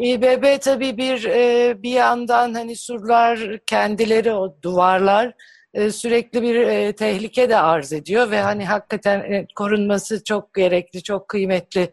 İBB 0.00 0.60
tabii 0.60 0.96
bir 0.96 1.24
e, 1.24 1.74
bir 1.82 1.90
yandan 1.90 2.54
hani 2.54 2.76
surlar 2.76 3.58
kendileri 3.66 4.32
o 4.32 4.56
duvarlar 4.62 5.32
e, 5.74 5.90
sürekli 5.90 6.42
bir 6.42 6.54
e, 6.54 6.92
tehlike 6.92 7.48
de 7.48 7.56
arz 7.56 7.92
ediyor 7.92 8.30
ve 8.30 8.40
hani 8.40 8.64
hakikaten 8.64 9.46
korunması 9.54 10.24
çok 10.24 10.54
gerekli, 10.54 11.02
çok 11.02 11.28
kıymetli 11.28 11.92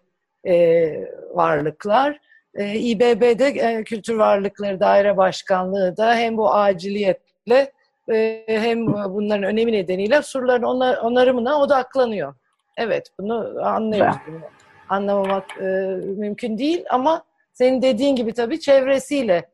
varlıklar. 1.33 2.19
İBB'de 2.59 3.83
Kültür 3.83 4.15
Varlıkları 4.15 4.79
Daire 4.79 5.17
Başkanlığı 5.17 5.97
da 5.97 6.15
hem 6.15 6.37
bu 6.37 6.53
aciliyetle 6.53 7.71
hem 8.47 8.87
bunların 8.87 9.43
önemi 9.43 9.71
nedeniyle 9.71 10.21
surların 10.21 10.63
onarımına 11.03 11.59
odaklanıyor. 11.59 12.35
Evet 12.77 13.09
bunu 13.19 13.55
anlıyoruz. 13.63 14.15
Bunu 14.27 14.39
anlamamak 14.89 15.57
e, 15.57 15.63
mümkün 16.17 16.57
değil 16.57 16.85
ama 16.89 17.23
senin 17.53 17.81
dediğin 17.81 18.15
gibi 18.15 18.33
tabii 18.33 18.59
çevresiyle 18.59 19.49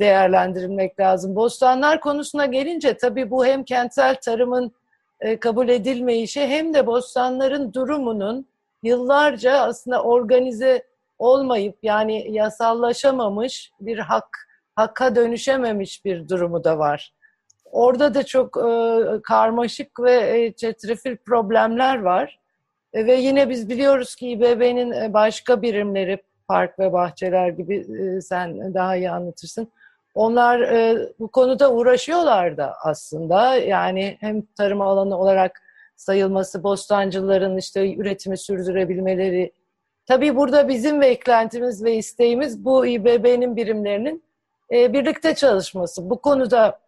değerlendirilmek 0.00 1.00
lazım. 1.00 1.36
Bostanlar 1.36 2.00
konusuna 2.00 2.46
gelince 2.46 2.96
tabii 2.96 3.30
bu 3.30 3.46
hem 3.46 3.64
kentsel 3.64 4.14
tarımın 4.14 4.72
e, 5.20 5.40
kabul 5.40 5.68
edilmeyişi 5.68 6.40
hem 6.46 6.74
de 6.74 6.86
bostanların 6.86 7.72
durumunun 7.72 8.46
yıllarca 8.82 9.58
aslında 9.58 10.02
organize 10.02 10.82
olmayıp 11.18 11.76
yani 11.82 12.32
yasallaşamamış 12.32 13.72
bir 13.80 13.98
hak 13.98 14.48
hakka 14.76 15.16
dönüşememiş 15.16 16.04
bir 16.04 16.28
durumu 16.28 16.64
da 16.64 16.78
var. 16.78 17.12
Orada 17.64 18.14
da 18.14 18.26
çok 18.26 18.56
e, 18.56 19.22
karmaşık 19.22 20.00
ve 20.00 20.40
e, 20.40 20.52
çetrefil 20.52 21.16
problemler 21.16 22.00
var. 22.00 22.38
E, 22.92 23.06
ve 23.06 23.14
yine 23.14 23.48
biz 23.48 23.68
biliyoruz 23.68 24.14
ki 24.14 24.28
İBB'nin 24.28 24.92
e, 24.92 25.12
başka 25.12 25.62
birimleri, 25.62 26.22
park 26.48 26.78
ve 26.78 26.92
bahçeler 26.92 27.48
gibi 27.48 27.76
e, 27.76 28.20
sen 28.20 28.74
daha 28.74 28.96
iyi 28.96 29.10
anlatırsın. 29.10 29.72
Onlar 30.14 30.60
bu 31.18 31.28
konuda 31.28 31.72
uğraşıyorlar 31.72 32.56
da 32.56 32.74
aslında. 32.82 33.56
Yani 33.56 34.16
hem 34.20 34.42
tarım 34.42 34.80
alanı 34.80 35.18
olarak 35.18 35.62
sayılması, 35.96 36.62
bostancıların 36.62 37.56
işte 37.56 37.94
üretimi 37.94 38.38
sürdürebilmeleri. 38.38 39.52
Tabii 40.06 40.36
burada 40.36 40.68
bizim 40.68 41.00
beklentimiz 41.00 41.84
ve 41.84 41.94
isteğimiz 41.94 42.64
bu 42.64 42.86
İBB'nin 42.86 43.56
birimlerinin 43.56 44.24
birlikte 44.70 45.34
çalışması. 45.34 46.10
Bu 46.10 46.20
konuda 46.20 46.78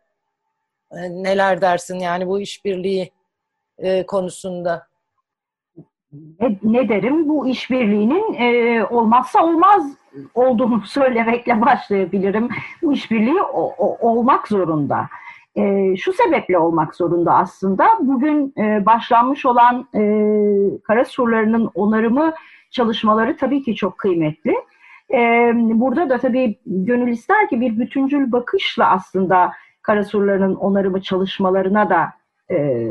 neler 0.93 1.61
dersin 1.61 1.99
yani 1.99 2.27
bu 2.27 2.41
işbirliği 2.41 3.13
konusunda? 4.07 4.87
ne, 6.41 6.59
ne 6.63 6.89
derim 6.89 7.29
bu 7.29 7.49
işbirliğinin 7.49 8.35
e, 8.35 8.85
olmazsa 8.85 9.45
olmaz 9.45 9.93
olduğunu 10.35 10.81
söylemekle 10.81 11.61
başlayabilirim. 11.61 12.49
Bu 12.83 12.93
işbirliği 12.93 13.43
o, 13.43 13.75
o, 13.79 14.11
olmak 14.11 14.49
zorunda. 14.49 15.09
E, 15.57 15.97
şu 15.97 16.13
sebeple 16.13 16.59
olmak 16.59 16.95
zorunda 16.95 17.35
aslında. 17.35 17.87
Bugün 18.01 18.55
e, 18.59 18.87
başlanmış 18.87 19.47
olan 19.47 19.89
e, 19.95 20.01
kara 20.85 21.05
surlarının 21.05 21.71
onarımı 21.75 22.33
çalışmaları 22.71 23.37
tabii 23.37 23.63
ki 23.63 23.75
çok 23.75 23.99
kıymetli. 23.99 24.55
E, 25.13 25.53
burada 25.55 26.11
da 26.11 26.19
tabii 26.19 26.59
gönül 26.67 27.13
ister 27.13 27.49
ki 27.49 27.61
bir 27.61 27.79
bütüncül 27.79 28.33
bakışla 28.33 28.91
aslında 28.91 29.53
kara 29.83 30.05
surlarının 30.05 30.55
onarımı 30.55 31.01
çalışmalarına 31.01 31.91
da 31.91 32.13
e, 32.51 32.89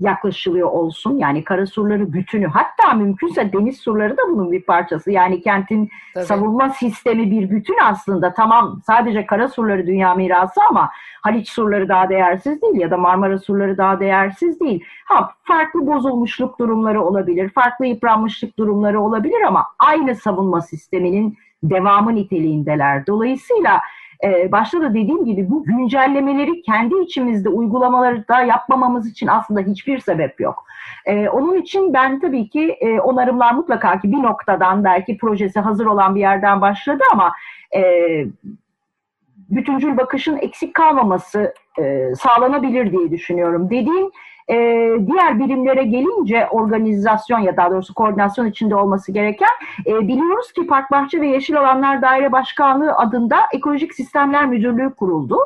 yaklaşılıyor 0.00 0.68
olsun. 0.68 1.18
Yani 1.18 1.44
kara 1.44 1.66
surları 1.66 2.12
bütünü 2.12 2.46
hatta 2.46 2.94
mümkünse 2.94 3.52
deniz 3.52 3.78
surları 3.80 4.16
da 4.16 4.22
bunun 4.28 4.52
bir 4.52 4.62
parçası. 4.62 5.10
Yani 5.10 5.42
kentin 5.42 5.90
Tabii. 6.14 6.24
savunma 6.24 6.68
sistemi 6.68 7.30
bir 7.30 7.50
bütün 7.50 7.76
aslında. 7.84 8.34
Tamam 8.34 8.80
sadece 8.86 9.26
kara 9.26 9.48
surları 9.48 9.86
dünya 9.86 10.14
mirası 10.14 10.60
ama 10.70 10.90
Haliç 11.22 11.48
surları 11.48 11.88
daha 11.88 12.08
değersiz 12.08 12.62
değil 12.62 12.80
ya 12.80 12.90
da 12.90 12.96
Marmara 12.96 13.38
surları 13.38 13.78
daha 13.78 14.00
değersiz 14.00 14.60
değil. 14.60 14.84
Ha 15.04 15.30
farklı 15.42 15.86
bozulmuşluk 15.86 16.58
durumları 16.58 17.02
olabilir, 17.02 17.50
farklı 17.50 17.86
yıpranmışlık 17.86 18.58
durumları 18.58 19.00
olabilir 19.00 19.40
ama 19.46 19.66
aynı 19.78 20.14
savunma 20.14 20.60
sisteminin 20.60 21.38
devamı 21.62 22.14
niteliğindeler. 22.14 23.06
Dolayısıyla 23.06 23.80
e, 24.24 24.52
başta 24.52 24.80
da 24.80 24.90
dediğim 24.90 25.24
gibi 25.24 25.50
bu 25.50 25.64
güncellemeleri 25.64 26.62
kendi 26.62 26.94
içimizde 26.98 27.48
uygulamaları 27.48 28.28
da 28.28 28.40
yapmamamız 28.42 29.10
için 29.10 29.26
aslında 29.26 29.60
hiçbir 29.60 29.98
sebep 29.98 30.40
yok. 30.40 30.64
E, 31.06 31.28
onun 31.28 31.56
için 31.56 31.94
ben 31.94 32.20
tabii 32.20 32.48
ki 32.48 32.76
e, 32.80 33.00
onarımlar 33.00 33.52
mutlaka 33.52 34.00
ki 34.00 34.12
bir 34.12 34.22
noktadan 34.22 34.84
belki 34.84 35.18
projesi 35.18 35.60
hazır 35.60 35.86
olan 35.86 36.14
bir 36.14 36.20
yerden 36.20 36.60
başladı 36.60 37.02
ama 37.12 37.32
e, 37.76 37.82
bütüncül 39.50 39.96
bakışın 39.96 40.36
eksik 40.36 40.74
kalmaması 40.74 41.54
e, 41.78 42.14
sağlanabilir 42.14 42.92
diye 42.92 43.10
düşünüyorum. 43.10 43.70
Dediğim 43.70 44.10
e, 44.50 44.56
diğer 45.06 45.38
birimlere 45.38 45.84
gelince 45.84 46.46
organizasyon 46.50 47.38
ya 47.38 47.56
daha 47.56 47.70
doğrusu 47.70 47.94
koordinasyon 47.94 48.46
içinde 48.46 48.76
olması 48.76 49.12
gereken 49.12 49.48
e, 49.86 50.08
biliyoruz 50.08 50.52
ki 50.52 50.66
Park 50.66 50.90
Bahçe 50.90 51.20
ve 51.20 51.26
Yeşil 51.26 51.60
Alanlar 51.60 52.02
Daire 52.02 52.32
Başkanlığı 52.32 52.92
adında 52.92 53.36
Ekolojik 53.52 53.94
Sistemler 53.94 54.46
Müdürlüğü 54.46 54.94
kuruldu. 54.94 55.38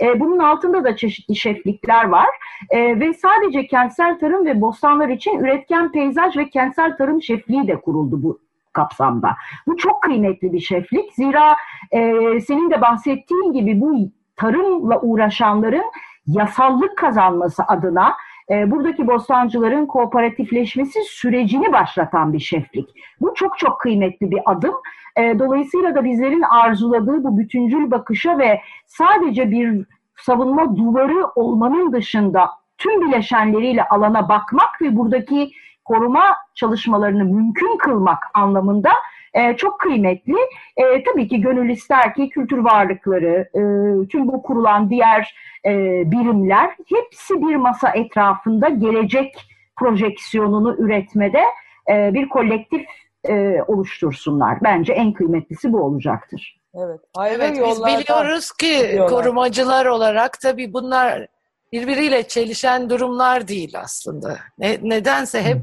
E, 0.00 0.20
bunun 0.20 0.38
altında 0.38 0.84
da 0.84 0.96
çeşitli 0.96 1.36
şeflikler 1.36 2.04
var 2.04 2.28
e, 2.70 3.00
ve 3.00 3.14
sadece 3.14 3.66
kentsel 3.66 4.18
tarım 4.18 4.46
ve 4.46 4.60
bostanlar 4.60 5.08
için 5.08 5.38
üretken 5.38 5.92
peyzaj 5.92 6.36
ve 6.36 6.50
kentsel 6.50 6.96
tarım 6.96 7.22
şefliği 7.22 7.68
de 7.68 7.80
kuruldu 7.80 8.22
bu 8.22 8.38
kapsamda. 8.72 9.36
Bu 9.66 9.76
çok 9.76 10.02
kıymetli 10.02 10.52
bir 10.52 10.60
şeflik. 10.60 11.14
Zira 11.14 11.56
e, 11.90 12.00
senin 12.40 12.70
de 12.70 12.80
bahsettiğin 12.80 13.52
gibi 13.52 13.80
bu 13.80 14.10
tarımla 14.36 15.00
uğraşanların 15.00 15.84
yasallık 16.26 16.98
kazanması 16.98 17.62
adına 17.68 18.14
e, 18.50 18.70
buradaki 18.70 19.06
bostancıların 19.06 19.86
kooperatifleşmesi 19.86 20.98
sürecini 21.04 21.72
başlatan 21.72 22.32
bir 22.32 22.40
şeflik. 22.40 22.88
Bu 23.20 23.34
çok 23.34 23.58
çok 23.58 23.80
kıymetli 23.80 24.30
bir 24.30 24.40
adım. 24.46 24.74
E, 25.16 25.38
dolayısıyla 25.38 25.94
da 25.94 26.04
bizlerin 26.04 26.42
arzuladığı 26.42 27.24
bu 27.24 27.38
bütüncül 27.38 27.90
bakışa 27.90 28.38
ve 28.38 28.60
sadece 28.86 29.50
bir 29.50 29.86
savunma 30.16 30.76
duvarı 30.76 31.26
olmanın 31.34 31.92
dışında 31.92 32.50
tüm 32.78 33.00
bileşenleriyle 33.00 33.84
alana 33.84 34.28
bakmak 34.28 34.82
ve 34.82 34.96
buradaki 34.96 35.50
koruma 35.84 36.22
çalışmalarını 36.54 37.24
mümkün 37.24 37.76
kılmak 37.76 38.18
anlamında 38.34 38.90
e, 39.34 39.56
çok 39.56 39.80
kıymetli. 39.80 40.36
E, 40.76 41.04
tabii 41.04 41.28
ki 41.28 41.40
gönül 41.40 41.70
ister 41.70 42.14
ki 42.14 42.28
kültür 42.28 42.58
varlıkları, 42.58 43.48
e, 43.54 43.60
tüm 44.08 44.28
bu 44.28 44.42
kurulan 44.42 44.90
diğer 44.90 45.34
e, 45.66 45.70
birimler 46.10 46.70
hepsi 46.88 47.42
bir 47.42 47.56
masa 47.56 47.90
etrafında 47.90 48.68
gelecek 48.68 49.34
projeksiyonunu 49.78 50.76
üretmede 50.78 51.42
e, 51.90 52.14
bir 52.14 52.28
kolektif 52.28 52.82
e, 53.28 53.62
oluştursunlar. 53.66 54.58
Bence 54.62 54.92
en 54.92 55.12
kıymetlisi 55.12 55.72
bu 55.72 55.80
olacaktır. 55.82 56.60
Evet. 56.74 57.00
Evet 57.26 57.60
biz 57.66 57.84
biliyoruz 57.84 58.52
ki 58.52 58.76
gidiyorlar. 58.76 59.08
korumacılar 59.08 59.86
olarak 59.86 60.40
tabii 60.40 60.72
bunlar 60.72 61.26
birbiriyle 61.72 62.22
çelişen 62.22 62.90
durumlar 62.90 63.48
değil 63.48 63.74
aslında. 63.78 64.38
Ne, 64.58 64.78
nedense 64.82 65.42
hep 65.42 65.58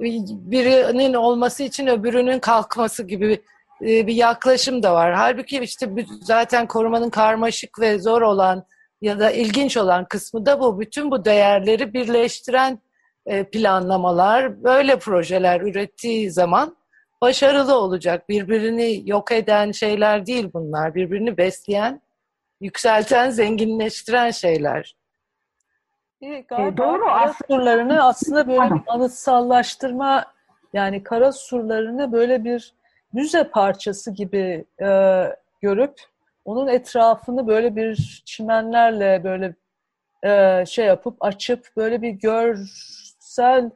birinin 0.00 1.14
olması 1.14 1.62
için 1.62 1.86
öbürünün 1.86 2.38
kalkması 2.38 3.02
gibi 3.02 3.42
e, 3.82 4.06
bir 4.06 4.14
yaklaşım 4.14 4.82
da 4.82 4.94
var. 4.94 5.14
Halbuki 5.14 5.58
işte 5.58 5.90
zaten 6.22 6.66
korumanın 6.66 7.10
karmaşık 7.10 7.80
ve 7.80 7.98
zor 7.98 8.22
olan 8.22 8.66
ya 9.02 9.20
da 9.20 9.30
ilginç 9.30 9.76
olan 9.76 10.04
kısmı 10.04 10.46
da 10.46 10.60
bu. 10.60 10.80
Bütün 10.80 11.10
bu 11.10 11.24
değerleri 11.24 11.94
birleştiren 11.94 12.78
e, 13.26 13.44
planlamalar, 13.44 14.64
böyle 14.64 14.98
projeler 14.98 15.60
ürettiği 15.60 16.30
zaman 16.30 16.76
başarılı 17.22 17.74
olacak. 17.78 18.28
Birbirini 18.28 19.02
yok 19.10 19.32
eden 19.32 19.72
şeyler 19.72 20.26
değil 20.26 20.50
bunlar. 20.54 20.94
Birbirini 20.94 21.36
besleyen, 21.36 22.02
yükselten, 22.60 23.30
zenginleştiren 23.30 24.30
şeyler. 24.30 24.96
E, 26.24 26.76
doğru. 26.76 27.04
Kara 27.04 27.34
surlarını 27.48 28.04
aslında 28.04 28.48
böyle 28.48 28.74
bir 28.74 28.80
anıtsallaştırma 28.86 30.24
yani 30.72 31.02
kara 31.02 31.32
surlarını 31.32 32.12
böyle 32.12 32.44
bir 32.44 32.74
müze 33.12 33.44
parçası 33.44 34.10
gibi 34.10 34.64
e, 34.80 35.22
görüp 35.60 36.00
onun 36.44 36.68
etrafını 36.68 37.46
böyle 37.46 37.76
bir 37.76 38.22
çimenlerle 38.24 39.24
böyle 39.24 39.54
e, 40.24 40.64
şey 40.66 40.86
yapıp 40.86 41.24
açıp 41.24 41.68
böyle 41.76 42.02
bir 42.02 42.10
görsel 42.10 43.70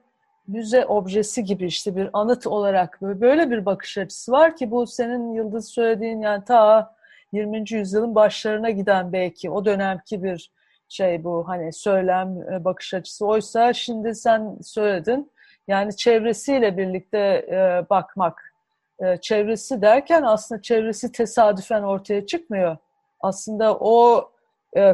müze 0.46 0.86
objesi 0.86 1.44
gibi 1.44 1.66
işte 1.66 1.96
bir 1.96 2.10
anıt 2.12 2.46
olarak 2.46 3.02
böyle, 3.02 3.20
böyle 3.20 3.50
bir 3.50 3.66
bakış 3.66 3.98
açısı 3.98 4.32
var 4.32 4.56
ki 4.56 4.70
bu 4.70 4.86
senin 4.86 5.32
Yıldız 5.32 5.68
söylediğin 5.68 6.20
yani 6.20 6.44
ta 6.44 6.94
20. 7.32 7.64
yüzyılın 7.70 8.14
başlarına 8.14 8.70
giden 8.70 9.12
belki 9.12 9.50
o 9.50 9.64
dönemki 9.64 10.22
bir 10.22 10.50
şey 10.88 11.24
bu 11.24 11.48
hani 11.48 11.72
söylem 11.72 12.52
e, 12.52 12.64
bakış 12.64 12.94
açısı. 12.94 13.26
Oysa 13.26 13.72
şimdi 13.72 14.14
sen 14.14 14.56
söyledin 14.62 15.32
yani 15.68 15.96
çevresiyle 15.96 16.76
birlikte 16.76 17.18
e, 17.50 17.86
bakmak. 17.90 18.54
E, 19.00 19.16
çevresi 19.16 19.82
derken 19.82 20.22
aslında 20.22 20.62
çevresi 20.62 21.12
tesadüfen 21.12 21.82
ortaya 21.82 22.26
çıkmıyor. 22.26 22.76
Aslında 23.20 23.74
o 23.80 24.30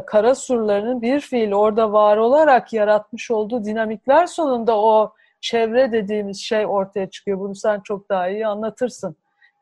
kara 0.05 0.35
surlarının 0.35 1.01
bir 1.01 1.19
fiil 1.19 1.53
orada 1.53 1.93
var 1.93 2.17
olarak 2.17 2.73
yaratmış 2.73 3.31
olduğu 3.31 3.65
dinamikler 3.65 4.25
sonunda 4.25 4.79
o 4.79 5.13
çevre 5.41 5.91
dediğimiz 5.91 6.41
şey 6.41 6.65
ortaya 6.65 7.09
çıkıyor. 7.09 7.39
Bunu 7.39 7.55
sen 7.55 7.79
çok 7.79 8.09
daha 8.09 8.29
iyi 8.29 8.47
anlatırsın. 8.47 9.15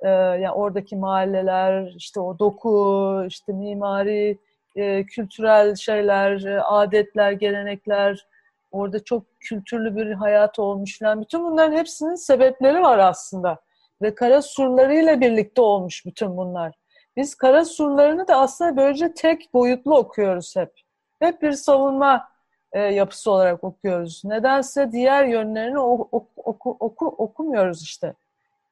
Yani 0.04 0.52
oradaki 0.52 0.96
mahalleler, 0.96 1.94
işte 1.98 2.20
o 2.20 2.40
doku, 2.40 3.26
işte 3.28 3.54
mimari, 3.54 4.38
e, 4.76 5.06
kültürel 5.06 5.76
şeyler, 5.76 6.44
e, 6.44 6.62
adetler, 6.62 7.32
gelenekler, 7.32 8.28
orada 8.72 9.04
çok 9.04 9.40
kültürlü 9.40 9.96
bir 9.96 10.12
hayat 10.12 10.60
olmuş 10.60 11.00
falan. 11.00 11.22
Bütün 11.22 11.44
bunların 11.44 11.78
hepsinin 11.78 12.16
sebepleri 12.16 12.82
var 12.82 13.00
aslında. 13.00 13.60
Ve 14.02 14.16
kara 14.16 14.42
surlarıyla 14.42 15.22
birlikte 15.22 15.62
olmuş 15.62 16.06
bütün 16.06 16.38
bunlar. 16.38 16.74
Biz 17.18 17.36
kara 17.36 17.66
surlarını 17.66 18.28
da 18.28 18.36
aslında 18.36 18.78
böylece 18.78 19.14
tek 19.14 19.54
boyutlu 19.54 19.98
okuyoruz 19.98 20.56
hep. 20.56 20.72
Hep 21.20 21.42
bir 21.42 21.52
savunma 21.52 22.28
e, 22.72 22.80
yapısı 22.80 23.32
olarak 23.32 23.64
okuyoruz. 23.64 24.22
Nedense 24.26 24.92
diğer 24.92 25.26
yönlerini 25.26 25.80
oku, 25.80 26.30
oku, 26.36 26.78
oku, 26.80 27.08
okumuyoruz 27.08 27.84
işte. 27.84 28.14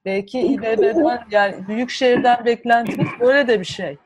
Belki 0.05 0.39
İBB'den 0.39 1.23
yani 1.31 1.67
büyük 1.67 1.89
şehirden 1.89 2.45
beklentimiz 2.45 3.07
böyle 3.19 3.47
de 3.47 3.59
bir 3.59 3.65
şey. 3.65 3.97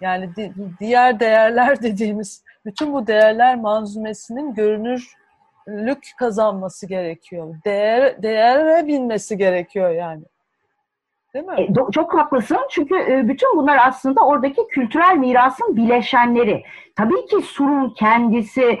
Yani 0.00 0.36
di 0.36 0.52
diğer 0.80 1.20
değerler 1.20 1.82
dediğimiz 1.82 2.42
bütün 2.64 2.92
bu 2.92 3.06
değerler 3.06 3.56
manzumesinin 3.56 4.54
görünürlük 4.54 6.12
kazanması 6.18 6.86
gerekiyor. 6.86 7.54
Değer, 7.64 8.22
değere 8.22 8.86
binmesi 8.86 9.38
gerekiyor 9.38 9.90
yani. 9.90 10.22
Değil 11.34 11.44
mi? 11.44 11.54
E, 11.58 11.92
çok 11.92 12.14
haklısın 12.14 12.58
çünkü 12.70 12.96
e, 12.96 13.28
bütün 13.28 13.56
bunlar 13.56 13.78
aslında 13.86 14.26
oradaki 14.26 14.66
kültürel 14.68 15.16
mirasın 15.16 15.76
bileşenleri. 15.76 16.64
Tabii 16.96 17.26
ki 17.26 17.42
surun 17.42 17.90
kendisi 17.90 18.78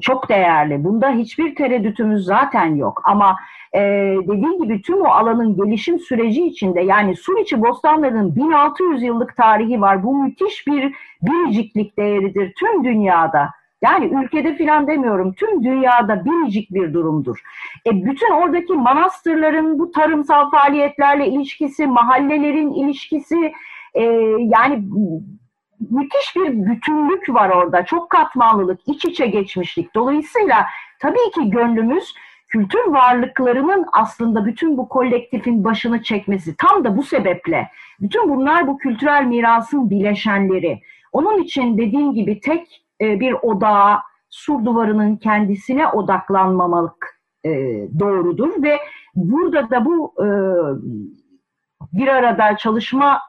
çok 0.00 0.28
değerli. 0.28 0.84
Bunda 0.84 1.10
hiçbir 1.10 1.54
tereddütümüz 1.54 2.24
zaten 2.24 2.74
yok. 2.74 3.02
Ama 3.04 3.36
e, 3.74 3.80
dediğim 4.22 4.62
gibi 4.62 4.82
tüm 4.82 5.00
o 5.00 5.08
alanın 5.08 5.56
gelişim 5.56 5.98
süreci 5.98 6.46
içinde 6.46 6.80
yani 6.80 7.16
Suriçi 7.16 7.62
Bostanları'nın 7.62 8.36
1600 8.36 9.02
yıllık 9.02 9.36
tarihi 9.36 9.80
var. 9.80 10.02
Bu 10.02 10.22
müthiş 10.22 10.66
bir 10.66 10.94
biriciklik 11.22 11.98
değeridir 11.98 12.52
tüm 12.58 12.84
dünyada. 12.84 13.50
Yani 13.82 14.24
ülkede 14.24 14.54
filan 14.54 14.86
demiyorum. 14.86 15.32
Tüm 15.32 15.64
dünyada 15.64 16.24
biricik 16.24 16.74
bir 16.74 16.94
durumdur. 16.94 17.42
E, 17.86 18.04
bütün 18.04 18.32
oradaki 18.32 18.72
manastırların 18.72 19.78
bu 19.78 19.90
tarımsal 19.90 20.50
faaliyetlerle 20.50 21.28
ilişkisi, 21.28 21.86
mahallelerin 21.86 22.72
ilişkisi 22.72 23.52
e, 23.94 24.02
yani 24.38 24.84
müthiş 25.90 26.36
bir 26.36 26.66
bütünlük 26.66 27.28
var 27.28 27.50
orada. 27.50 27.84
Çok 27.84 28.10
katmanlılık, 28.10 28.80
iç 28.86 29.04
içe 29.04 29.26
geçmişlik. 29.26 29.94
Dolayısıyla 29.94 30.66
tabii 31.00 31.30
ki 31.34 31.50
gönlümüz 31.50 32.14
kültür 32.48 32.86
varlıklarının 32.86 33.86
aslında 33.92 34.46
bütün 34.46 34.76
bu 34.76 34.88
kolektifin 34.88 35.64
başını 35.64 36.02
çekmesi. 36.02 36.56
Tam 36.56 36.84
da 36.84 36.96
bu 36.96 37.02
sebeple. 37.02 37.68
Bütün 38.00 38.28
bunlar 38.28 38.66
bu 38.66 38.78
kültürel 38.78 39.24
mirasın 39.24 39.90
bileşenleri. 39.90 40.80
Onun 41.12 41.42
için 41.42 41.78
dediğim 41.78 42.14
gibi 42.14 42.40
tek 42.40 42.84
e, 43.00 43.20
bir 43.20 43.32
odağa, 43.32 44.02
sur 44.30 44.64
duvarının 44.64 45.16
kendisine 45.16 45.86
odaklanmamalık 45.86 47.20
e, 47.44 47.50
doğrudur 47.98 48.62
ve 48.62 48.78
burada 49.14 49.70
da 49.70 49.84
bu 49.84 50.14
e, 50.18 50.26
bir 51.92 52.08
arada 52.08 52.56
çalışma 52.56 53.20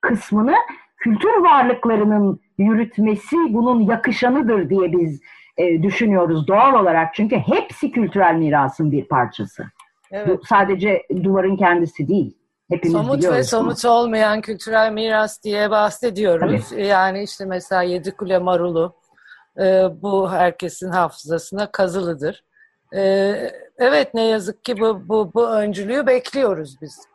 kısmını 0.00 0.54
kültür 1.00 1.42
varlıklarının 1.42 2.40
yürütmesi 2.58 3.36
bunun 3.48 3.80
yakışanıdır 3.80 4.70
diye 4.70 4.92
biz 4.92 5.20
e, 5.56 5.82
düşünüyoruz 5.82 6.48
doğal 6.48 6.82
olarak. 6.82 7.14
Çünkü 7.14 7.36
hepsi 7.36 7.90
kültürel 7.90 8.34
mirasın 8.34 8.92
bir 8.92 9.04
parçası. 9.04 9.64
Evet. 10.12 10.28
Bu 10.28 10.46
sadece 10.46 11.02
duvarın 11.22 11.56
kendisi 11.56 12.08
değil. 12.08 12.36
hepimiz 12.70 12.92
somut 12.96 13.18
biliyoruz. 13.18 13.38
ve 13.38 13.42
somut 13.42 13.84
olmayan 13.84 14.40
kültürel 14.40 14.92
miras 14.92 15.42
diye 15.42 15.70
bahsediyoruz. 15.70 16.68
Tabii. 16.70 16.82
Yani 16.82 17.22
işte 17.22 17.44
mesela 17.44 17.82
Yedikule 17.82 18.38
Marulu 18.38 18.94
e, 19.58 19.84
bu 20.02 20.32
herkesin 20.32 20.90
hafızasına 20.90 21.72
kazılıdır. 21.72 22.44
E, 22.94 23.02
evet 23.78 24.14
ne 24.14 24.22
yazık 24.24 24.64
ki 24.64 24.80
bu, 24.80 25.08
bu, 25.08 25.30
bu 25.34 25.50
öncülüğü 25.50 26.06
bekliyoruz 26.06 26.76
biz. 26.82 27.09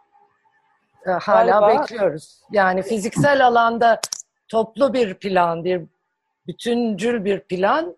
E, 1.06 1.12
hala 1.12 1.60
Galiba. 1.60 1.82
bekliyoruz. 1.82 2.42
Yani 2.52 2.82
fiziksel 2.82 3.48
alanda 3.48 4.00
toplu 4.48 4.94
bir 4.94 5.14
plan, 5.14 5.64
bir 5.64 5.82
bütüncül 6.48 7.26
bir 7.26 7.40
plan. 7.40 7.98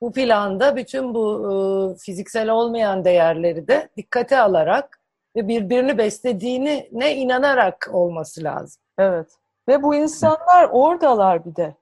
Bu 0.00 0.12
planda 0.12 0.76
bütün 0.76 1.14
bu 1.14 1.50
e, 1.50 1.98
fiziksel 1.98 2.48
olmayan 2.48 3.04
değerleri 3.04 3.68
de 3.68 3.88
dikkate 3.96 4.40
alarak 4.40 5.00
ve 5.36 5.48
birbirini 5.48 5.98
beslediğini 5.98 6.88
ne 6.92 7.14
inanarak 7.14 7.90
olması 7.92 8.44
lazım. 8.44 8.82
Evet. 8.98 9.28
Ve 9.68 9.82
bu 9.82 9.94
insanlar 9.94 10.68
oradalar 10.72 11.44
bir 11.44 11.56
de. 11.56 11.74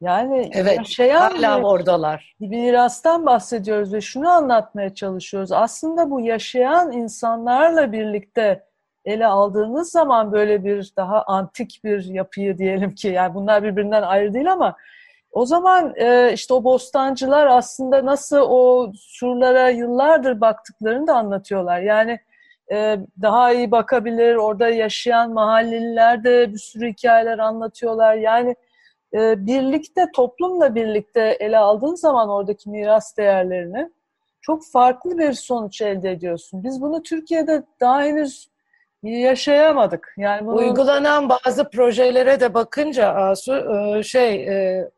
Yani 0.00 0.50
evet, 0.54 0.78
yaşayan 0.78 1.30
hala 1.30 1.58
bir, 1.58 1.64
oradalar. 1.64 2.36
Bir 2.40 2.48
mirastan 2.48 3.26
bahsediyoruz 3.26 3.92
ve 3.92 4.00
şunu 4.00 4.28
anlatmaya 4.28 4.94
çalışıyoruz. 4.94 5.52
Aslında 5.52 6.10
bu 6.10 6.20
yaşayan 6.20 6.92
insanlarla 6.92 7.92
birlikte 7.92 8.64
ele 9.04 9.26
aldığınız 9.26 9.90
zaman 9.90 10.32
böyle 10.32 10.64
bir 10.64 10.92
daha 10.96 11.22
antik 11.22 11.80
bir 11.84 12.04
yapıyı 12.04 12.58
diyelim 12.58 12.94
ki 12.94 13.08
yani 13.08 13.34
bunlar 13.34 13.62
birbirinden 13.62 14.02
ayrı 14.02 14.34
değil 14.34 14.52
ama 14.52 14.76
o 15.32 15.46
zaman 15.46 15.94
e, 15.96 16.32
işte 16.32 16.54
o 16.54 16.64
bostancılar 16.64 17.46
aslında 17.46 18.06
nasıl 18.06 18.40
o 18.40 18.92
surlara 18.94 19.68
yıllardır 19.68 20.40
baktıklarını 20.40 21.06
da 21.06 21.16
anlatıyorlar. 21.16 21.80
Yani 21.80 22.18
e, 22.72 22.98
daha 23.22 23.52
iyi 23.52 23.70
bakabilir, 23.70 24.34
orada 24.34 24.68
yaşayan 24.68 25.32
mahalleliler 25.32 26.24
de 26.24 26.52
bir 26.52 26.58
sürü 26.58 26.92
hikayeler 26.92 27.38
anlatıyorlar. 27.38 28.14
Yani 28.14 28.56
e, 29.14 29.46
birlikte, 29.46 30.06
toplumla 30.14 30.74
birlikte 30.74 31.36
ele 31.40 31.58
aldığın 31.58 31.94
zaman 31.94 32.28
oradaki 32.28 32.70
miras 32.70 33.16
değerlerini 33.16 33.90
çok 34.40 34.66
farklı 34.66 35.18
bir 35.18 35.32
sonuç 35.32 35.82
elde 35.82 36.10
ediyorsun. 36.10 36.64
Biz 36.64 36.80
bunu 36.80 37.02
Türkiye'de 37.02 37.62
daha 37.80 38.02
henüz 38.02 38.50
yaşayamadık. 39.02 40.14
Yani 40.16 40.46
bunu... 40.46 40.56
Uygulanan 40.56 41.28
bazı 41.28 41.70
projelere 41.70 42.40
de 42.40 42.54
bakınca 42.54 43.08
Asu 43.08 43.54
e, 43.54 44.02
şey 44.02 44.34
e, 44.48 44.88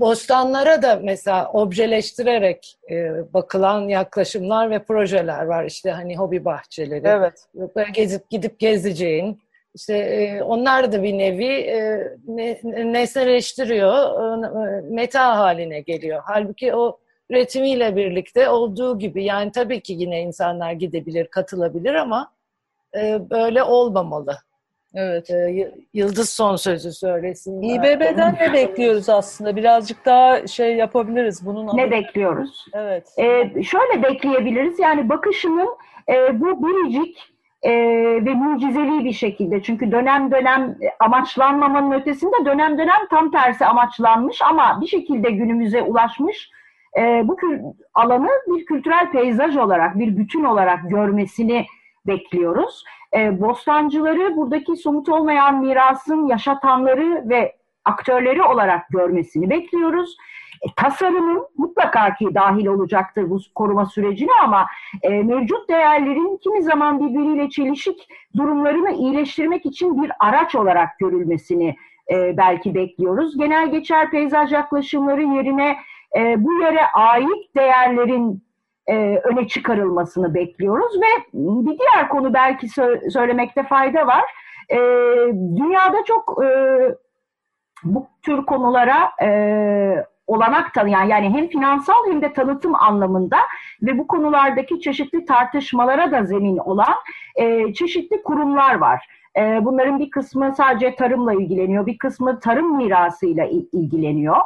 bostanlara 0.00 0.82
da 0.82 1.00
mesela 1.02 1.50
objeleştirerek 1.52 2.78
e, 2.90 3.10
bakılan 3.34 3.88
yaklaşımlar 3.88 4.70
ve 4.70 4.82
projeler 4.82 5.44
var. 5.44 5.64
İşte 5.64 5.90
hani 5.90 6.16
hobi 6.16 6.44
bahçeleri. 6.44 7.08
Evet. 7.08 7.46
Gezip 7.94 8.30
gidip 8.30 8.58
gezeceğin. 8.58 9.42
İşte 9.74 10.40
onlar 10.44 10.92
da 10.92 11.02
bir 11.02 11.18
nevi 11.18 11.66
nesneleştiriyor, 12.92 14.16
meta 14.82 15.38
haline 15.38 15.80
geliyor. 15.80 16.22
Halbuki 16.24 16.74
o 16.74 16.98
üretimiyle 17.30 17.96
birlikte 17.96 18.48
olduğu 18.48 18.98
gibi 18.98 19.24
yani 19.24 19.52
tabii 19.52 19.80
ki 19.80 19.92
yine 19.92 20.20
insanlar 20.20 20.72
gidebilir, 20.72 21.26
katılabilir 21.26 21.94
ama 21.94 22.32
e, 22.96 23.30
böyle 23.30 23.62
olmamalı. 23.62 24.36
Evet. 24.94 25.30
E, 25.30 25.72
Yıldız 25.94 26.30
son 26.30 26.56
sözü 26.56 26.92
söylesin. 26.92 27.62
İBB'den 27.62 28.36
ne 28.40 28.52
bekliyoruz 28.52 29.08
aslında? 29.08 29.56
Birazcık 29.56 30.06
daha 30.06 30.46
şey 30.46 30.76
yapabiliriz. 30.76 31.46
Bunun 31.46 31.76
ne 31.76 31.90
bekliyoruz? 31.90 32.66
Evet. 32.72 33.08
Ee, 33.18 33.62
şöyle 33.62 34.02
bekleyebiliriz. 34.02 34.78
Yani 34.78 35.08
bakışının 35.08 35.68
e, 36.08 36.40
bu 36.40 36.68
biricik 36.68 37.18
e, 37.62 37.70
ve 38.24 38.34
mucizeli 38.34 39.04
bir 39.04 39.12
şekilde. 39.12 39.62
Çünkü 39.62 39.92
dönem 39.92 40.30
dönem 40.30 40.76
amaçlanmamanın 41.00 41.92
ötesinde 41.92 42.44
dönem 42.44 42.78
dönem 42.78 43.06
tam 43.10 43.30
tersi 43.30 43.66
amaçlanmış 43.66 44.42
ama 44.42 44.78
bir 44.80 44.86
şekilde 44.86 45.30
günümüze 45.30 45.82
ulaşmış 45.82 46.50
e, 46.98 47.22
bu 47.24 47.36
alanı 47.94 48.28
bir 48.48 48.64
kültürel 48.64 49.10
peyzaj 49.10 49.56
olarak, 49.56 49.98
bir 49.98 50.16
bütün 50.16 50.44
olarak 50.44 50.90
görmesini 50.90 51.66
bekliyoruz. 52.06 52.84
E, 53.16 53.40
bostancıları 53.40 54.36
buradaki 54.36 54.76
somut 54.76 55.08
olmayan 55.08 55.60
mirasın 55.60 56.26
yaşatanları 56.26 57.28
ve 57.28 57.56
aktörleri 57.84 58.42
olarak 58.42 58.88
görmesini 58.88 59.50
bekliyoruz. 59.50 60.16
E, 60.62 60.66
tasarımın 60.76 61.46
mutlaka 61.56 62.14
ki 62.14 62.34
dahil 62.34 62.66
olacaktır 62.66 63.30
bu 63.30 63.38
koruma 63.54 63.86
sürecine 63.86 64.30
ama 64.42 64.66
e, 65.02 65.08
mevcut 65.08 65.68
değerlerin 65.68 66.36
kimi 66.36 66.62
zaman 66.62 67.00
birbiriyle 67.00 67.48
çelişik 67.48 68.08
durumlarını 68.36 68.92
iyileştirmek 68.92 69.66
için 69.66 70.02
bir 70.02 70.12
araç 70.20 70.54
olarak 70.54 70.98
görülmesini 70.98 71.76
e, 72.12 72.36
belki 72.36 72.74
bekliyoruz. 72.74 73.38
Genel 73.38 73.70
geçer 73.70 74.10
peyzaj 74.10 74.52
yaklaşımları 74.52 75.22
yerine 75.22 75.76
e, 76.16 76.44
bu 76.44 76.52
yere 76.62 76.86
ait 76.86 77.56
değerlerin 77.56 78.42
e, 78.90 79.20
öne 79.24 79.48
çıkarılmasını 79.48 80.34
bekliyoruz 80.34 81.00
ve 81.00 81.24
bir 81.34 81.78
diğer 81.78 82.08
konu 82.08 82.34
belki 82.34 82.66
sö- 82.66 83.10
söylemekte 83.10 83.62
fayda 83.62 84.06
var. 84.06 84.24
E, 84.68 84.76
dünyada 85.32 86.04
çok 86.04 86.44
e, 86.44 86.48
bu 87.84 88.06
tür 88.22 88.46
konulara 88.46 89.12
e, 89.22 89.30
olanak 90.26 90.74
tanıyan 90.74 91.04
yani 91.04 91.30
hem 91.30 91.48
finansal 91.48 92.06
hem 92.10 92.22
de 92.22 92.32
tanıtım 92.32 92.74
anlamında 92.74 93.36
ve 93.82 93.98
bu 93.98 94.06
konulardaki 94.06 94.80
çeşitli 94.80 95.24
tartışmalara 95.24 96.12
da 96.12 96.24
zemin 96.24 96.58
olan 96.58 96.94
çeşitli 97.74 98.22
kurumlar 98.22 98.74
var. 98.74 99.08
Bunların 99.60 99.98
bir 99.98 100.10
kısmı 100.10 100.54
sadece 100.56 100.94
tarımla 100.94 101.34
ilgileniyor, 101.34 101.86
bir 101.86 101.98
kısmı 101.98 102.40
tarım 102.40 102.76
mirasıyla 102.76 103.44
ilgileniyor 103.72 104.36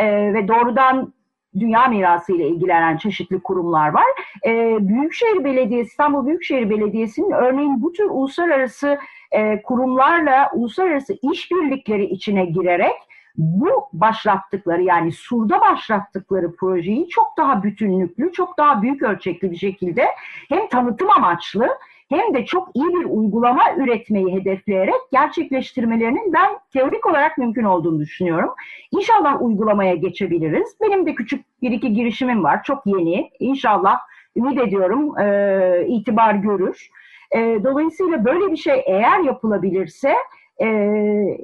ve 0.00 0.48
doğrudan 0.48 1.12
dünya 1.58 1.86
mirası 1.86 2.32
ile 2.32 2.48
ilgilenen 2.48 2.96
çeşitli 2.96 3.40
kurumlar 3.40 3.88
var. 3.88 4.06
E, 4.46 4.78
Büyükşehir 4.88 5.44
Belediyesi, 5.44 5.88
İstanbul 5.90 6.26
Büyükşehir 6.26 6.70
Belediyesi'nin 6.70 7.30
örneğin 7.30 7.82
bu 7.82 7.92
tür 7.92 8.04
uluslararası 8.04 8.98
e, 9.30 9.62
kurumlarla 9.62 10.50
uluslararası 10.54 11.16
işbirlikleri 11.22 12.04
içine 12.04 12.44
girerek 12.44 12.96
bu 13.36 13.88
başlattıkları 13.92 14.82
yani 14.82 15.12
surda 15.12 15.60
başlattıkları 15.60 16.56
projeyi 16.56 17.08
çok 17.08 17.36
daha 17.36 17.62
bütünlüklü, 17.62 18.32
çok 18.32 18.58
daha 18.58 18.82
büyük 18.82 19.02
ölçekli 19.02 19.50
bir 19.50 19.56
şekilde 19.56 20.06
hem 20.48 20.68
tanıtım 20.68 21.10
amaçlı 21.10 21.68
hem 22.16 22.34
de 22.34 22.44
çok 22.44 22.68
iyi 22.74 22.88
bir 22.88 23.04
uygulama 23.04 23.74
üretmeyi 23.76 24.34
hedefleyerek 24.34 24.94
gerçekleştirmelerinin 25.12 26.32
ben 26.32 26.50
teorik 26.72 27.06
olarak 27.06 27.38
mümkün 27.38 27.64
olduğunu 27.64 28.00
düşünüyorum. 28.00 28.50
İnşallah 28.90 29.42
uygulamaya 29.42 29.94
geçebiliriz. 29.94 30.76
Benim 30.80 31.06
de 31.06 31.14
küçük 31.14 31.44
bir 31.62 31.70
iki 31.70 31.92
girişimim 31.92 32.44
var. 32.44 32.62
Çok 32.62 32.86
yeni. 32.86 33.30
İnşallah 33.38 33.98
ümit 34.36 34.60
ediyorum 34.60 35.18
e, 35.18 35.86
itibar 35.88 36.34
görür. 36.34 36.90
E, 37.30 37.64
dolayısıyla 37.64 38.24
böyle 38.24 38.52
bir 38.52 38.56
şey 38.56 38.82
eğer 38.86 39.20
yapılabilirse 39.20 40.14
e, 40.60 40.66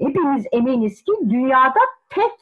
hepimiz 0.00 0.46
eminiz 0.52 1.02
ki 1.02 1.12
dünyada 1.30 1.80
tek 2.08 2.32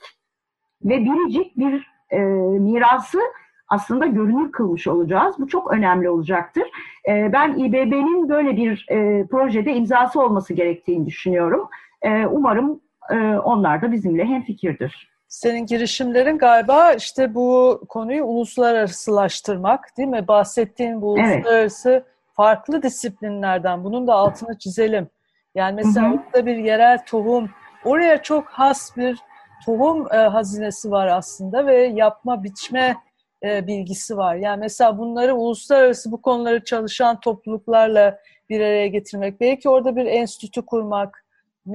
ve 0.84 1.04
biricik 1.04 1.58
bir 1.58 1.86
e, 2.10 2.18
mirası 2.58 3.20
aslında 3.68 4.06
görünür 4.06 4.52
kılmış 4.52 4.86
olacağız. 4.86 5.36
Bu 5.38 5.48
çok 5.48 5.72
önemli 5.72 6.10
olacaktır. 6.10 6.64
E, 7.08 7.32
ben 7.32 7.58
İBB'nin 7.58 8.28
böyle 8.28 8.56
bir 8.56 8.86
e, 8.90 9.26
projede 9.26 9.74
imzası 9.74 10.20
olması 10.20 10.54
gerektiğini 10.54 11.06
düşünüyorum. 11.06 11.68
E, 12.02 12.26
umarım 12.26 12.80
e, 13.10 13.16
onlar 13.38 13.82
da 13.82 13.92
bizimle 13.92 14.24
hemfikirdir. 14.24 15.08
Senin 15.28 15.66
girişimlerin 15.66 16.38
galiba 16.38 16.92
işte 16.92 17.34
bu 17.34 17.80
konuyu 17.88 18.24
uluslararasılaştırmak 18.24 19.96
değil 19.96 20.08
mi? 20.08 20.28
Bahsettiğin 20.28 21.02
bu 21.02 21.18
evet. 21.18 21.36
uluslararası 21.36 22.04
farklı 22.36 22.82
disiplinlerden 22.82 23.84
bunun 23.84 24.06
da 24.06 24.14
altını 24.14 24.58
çizelim. 24.58 25.08
Yani 25.54 25.74
mesela 25.74 26.12
orada 26.12 26.46
bir 26.46 26.56
yerel 26.56 27.04
tohum, 27.06 27.50
oraya 27.84 28.22
çok 28.22 28.46
has 28.46 28.96
bir 28.96 29.18
tohum 29.66 30.12
e, 30.12 30.16
hazinesi 30.16 30.90
var 30.90 31.06
aslında 31.06 31.66
ve 31.66 31.82
yapma, 31.82 32.44
biçme 32.44 32.96
e, 33.44 33.66
bilgisi 33.66 34.16
var. 34.16 34.36
Yani 34.36 34.60
mesela 34.60 34.98
bunları 34.98 35.34
uluslararası 35.34 36.12
bu 36.12 36.22
konuları 36.22 36.64
çalışan 36.64 37.20
topluluklarla 37.20 38.18
bir 38.48 38.60
araya 38.60 38.86
getirmek, 38.86 39.40
belki 39.40 39.68
orada 39.68 39.96
bir 39.96 40.06
enstitü 40.06 40.66
kurmak, 40.66 41.24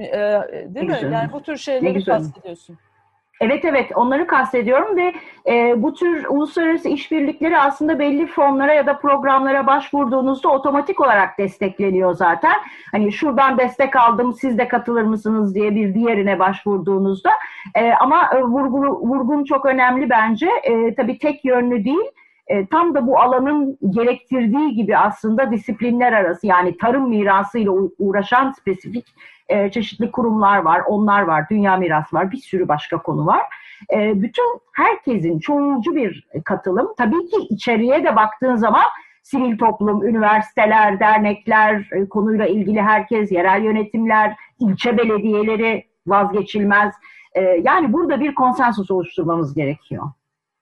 değil 0.02 0.68
ne 0.70 0.82
mi? 0.82 0.86
Güzel. 0.86 1.12
Yani 1.12 1.32
bu 1.32 1.42
tür 1.42 1.56
şeyleri 1.56 2.04
kastediyorsun. 2.04 2.78
Evet 3.40 3.64
evet 3.64 3.90
onları 3.94 4.26
kastediyorum 4.26 4.96
ve 4.96 5.14
e, 5.48 5.82
bu 5.82 5.94
tür 5.94 6.24
uluslararası 6.28 6.88
işbirlikleri 6.88 7.58
aslında 7.58 7.98
belli 7.98 8.26
fonlara 8.26 8.74
ya 8.74 8.86
da 8.86 8.98
programlara 8.98 9.66
başvurduğunuzda 9.66 10.48
otomatik 10.48 11.00
olarak 11.00 11.38
destekleniyor 11.38 12.14
zaten. 12.14 12.54
Hani 12.92 13.12
şuradan 13.12 13.58
destek 13.58 13.96
aldım 13.96 14.32
siz 14.32 14.58
de 14.58 14.68
katılır 14.68 15.02
mısınız 15.02 15.54
diye 15.54 15.74
bir 15.74 15.94
diğerine 15.94 16.38
başvurduğunuzda. 16.38 17.30
E, 17.74 17.92
ama 17.92 18.30
e, 18.34 18.42
vurgu, 18.42 19.08
vurgun 19.08 19.44
çok 19.44 19.66
önemli 19.66 20.10
bence. 20.10 20.48
E, 20.62 20.94
tabii 20.94 21.18
tek 21.18 21.44
yönlü 21.44 21.84
değil 21.84 22.10
e, 22.46 22.66
tam 22.66 22.94
da 22.94 23.06
bu 23.06 23.20
alanın 23.20 23.78
gerektirdiği 23.90 24.74
gibi 24.74 24.96
aslında 24.96 25.50
disiplinler 25.50 26.12
arası 26.12 26.46
yani 26.46 26.76
tarım 26.76 27.08
mirasıyla 27.08 27.72
uğraşan 27.98 28.52
spesifik 28.52 29.06
e, 29.48 29.70
çeşitli 29.70 30.10
kurumlar 30.10 30.58
var, 30.58 30.82
onlar 30.88 31.22
var, 31.22 31.44
dünya 31.50 31.76
mirası 31.76 32.16
var, 32.16 32.32
bir 32.32 32.36
sürü 32.36 32.68
başka 32.68 33.02
konu 33.02 33.26
var. 33.26 33.42
E, 33.92 34.22
bütün 34.22 34.60
herkesin 34.72 35.38
çoğulcu 35.38 35.94
bir 35.94 36.26
katılım. 36.44 36.94
Tabii 36.98 37.26
ki 37.26 37.36
içeriye 37.50 38.04
de 38.04 38.16
baktığın 38.16 38.56
zaman 38.56 38.84
sivil 39.22 39.58
toplum, 39.58 40.06
üniversiteler, 40.06 41.00
dernekler, 41.00 41.88
e, 41.92 42.08
konuyla 42.08 42.46
ilgili 42.46 42.82
herkes, 42.82 43.32
yerel 43.32 43.62
yönetimler, 43.62 44.36
ilçe 44.60 44.98
belediyeleri 44.98 45.84
vazgeçilmez. 46.06 46.94
E, 47.34 47.40
yani 47.40 47.92
burada 47.92 48.20
bir 48.20 48.34
konsensus 48.34 48.90
oluşturmamız 48.90 49.54
gerekiyor. 49.54 50.10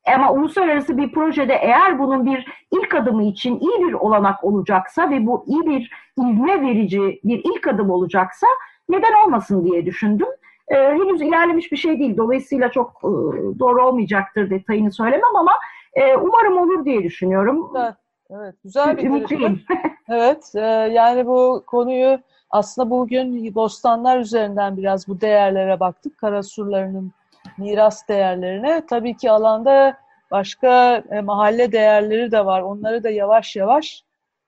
Ama 0.06 0.32
uluslararası 0.32 0.96
bir 0.96 1.12
projede 1.12 1.54
eğer 1.54 1.98
bunun 1.98 2.26
bir 2.26 2.46
ilk 2.70 2.94
adımı 2.94 3.22
için 3.22 3.60
iyi 3.60 3.88
bir 3.88 3.92
olanak 3.92 4.44
olacaksa 4.44 5.10
ve 5.10 5.26
bu 5.26 5.44
iyi 5.46 5.66
bir 5.66 5.90
ivme 6.18 6.62
verici 6.62 7.20
bir 7.24 7.40
ilk 7.44 7.66
adım 7.66 7.90
olacaksa 7.90 8.46
neden 8.88 9.24
olmasın 9.24 9.64
diye 9.64 9.86
düşündüm. 9.86 10.28
Ee, 10.68 10.76
henüz 10.76 11.22
ilerlemiş 11.22 11.72
bir 11.72 11.76
şey 11.76 11.98
değil. 11.98 12.16
Dolayısıyla 12.16 12.70
çok 12.70 12.90
e, 13.04 13.10
doğru 13.58 13.86
olmayacaktır 13.86 14.50
detayını 14.50 14.92
söylemem 14.92 15.36
ama 15.36 15.52
e, 15.94 16.16
umarım 16.16 16.58
olur 16.58 16.84
diye 16.84 17.02
düşünüyorum. 17.02 17.72
Evet, 17.76 17.94
evet 18.30 18.54
güzel 18.64 18.96
bir 18.96 19.04
Ümitliyim. 19.04 19.60
evet, 20.08 20.52
e, 20.54 20.60
yani 20.92 21.26
bu 21.26 21.62
konuyu 21.66 22.18
aslında 22.50 22.90
bugün 22.90 23.54
bostanlar 23.54 24.18
üzerinden 24.18 24.76
biraz 24.76 25.08
bu 25.08 25.20
değerlere 25.20 25.80
baktık. 25.80 26.18
Karasurlarının 26.18 27.12
miras 27.58 28.08
değerlerine. 28.08 28.86
Tabii 28.86 29.16
ki 29.16 29.30
alanda 29.30 29.96
başka 30.30 30.96
e, 31.10 31.20
mahalle 31.20 31.72
değerleri 31.72 32.32
de 32.32 32.44
var. 32.44 32.60
Onları 32.60 33.04
da 33.04 33.10
yavaş 33.10 33.56
yavaş 33.56 34.04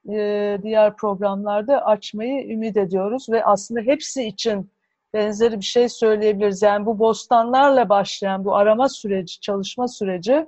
e, 0.08 0.58
diğer 0.62 0.96
programlarda 0.96 1.84
açmayı 1.84 2.50
ümit 2.50 2.76
ediyoruz 2.76 3.26
ve 3.30 3.44
aslında 3.44 3.80
hepsi 3.80 4.24
için 4.24 4.70
benzeri 5.14 5.56
bir 5.60 5.64
şey 5.64 5.88
söyleyebiliriz. 5.88 6.62
Yani 6.62 6.86
bu 6.86 6.98
bostanlarla 6.98 7.88
başlayan 7.88 8.44
bu 8.44 8.56
arama 8.56 8.88
süreci, 8.88 9.40
çalışma 9.40 9.88
süreci 9.88 10.46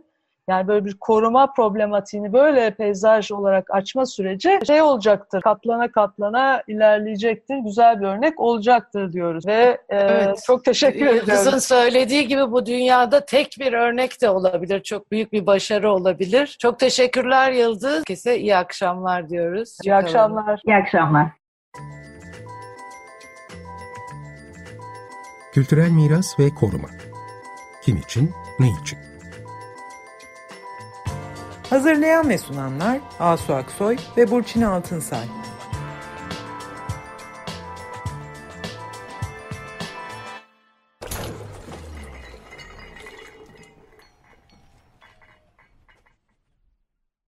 yani 0.49 0.69
böyle 0.69 0.85
bir 0.85 0.97
koruma 0.99 1.53
problematiğini 1.53 2.33
böyle 2.33 2.71
peyzaj 2.71 3.33
olarak 3.33 3.71
açma 3.71 4.07
süreci 4.07 4.59
şey 4.67 4.83
olacaktır. 4.83 5.41
Katlana 5.41 5.93
katlana 5.93 6.63
ilerleyecektir. 6.69 7.57
Güzel 7.57 8.01
bir 8.01 8.07
örnek 8.07 8.41
olacaktır 8.41 9.13
diyoruz. 9.13 9.47
Ve 9.47 9.79
e, 9.89 9.97
evet. 9.97 10.43
çok 10.47 10.65
teşekkür 10.65 11.07
ediyorum. 11.07 11.29
Kızın 11.29 11.59
söylediği 11.59 12.29
gibi 12.29 12.53
bu 12.53 12.67
dünyada 12.67 13.25
tek 13.25 13.57
bir 13.61 13.73
örnek 13.73 14.23
de 14.23 14.31
olabilir. 14.31 14.81
Çok 14.81 15.13
büyük 15.13 15.33
bir 15.33 15.47
başarı 15.47 15.93
olabilir. 15.93 16.57
Çok 16.59 16.79
teşekkürler 16.79 17.53
Yıldız. 17.53 17.99
Herkese 17.99 18.39
iyi 18.39 18.57
akşamlar 18.57 19.29
diyoruz. 19.29 19.79
İyi 19.85 19.95
akşamlar. 19.95 20.61
İyi 20.67 20.77
akşamlar. 20.77 21.27
Kültürel 25.53 25.91
miras 25.91 26.39
ve 26.39 26.55
koruma. 26.55 26.89
Kim 27.83 27.97
için, 27.97 28.31
ne 28.61 28.67
için? 28.83 29.06
Hazırlayan 31.71 32.29
ve 32.29 32.39
sunanlar 32.39 32.99
Asu 33.21 33.55
Aksoy 33.55 33.97
ve 34.17 34.31
Burçin 34.31 34.63
Altınsay. 34.63 35.27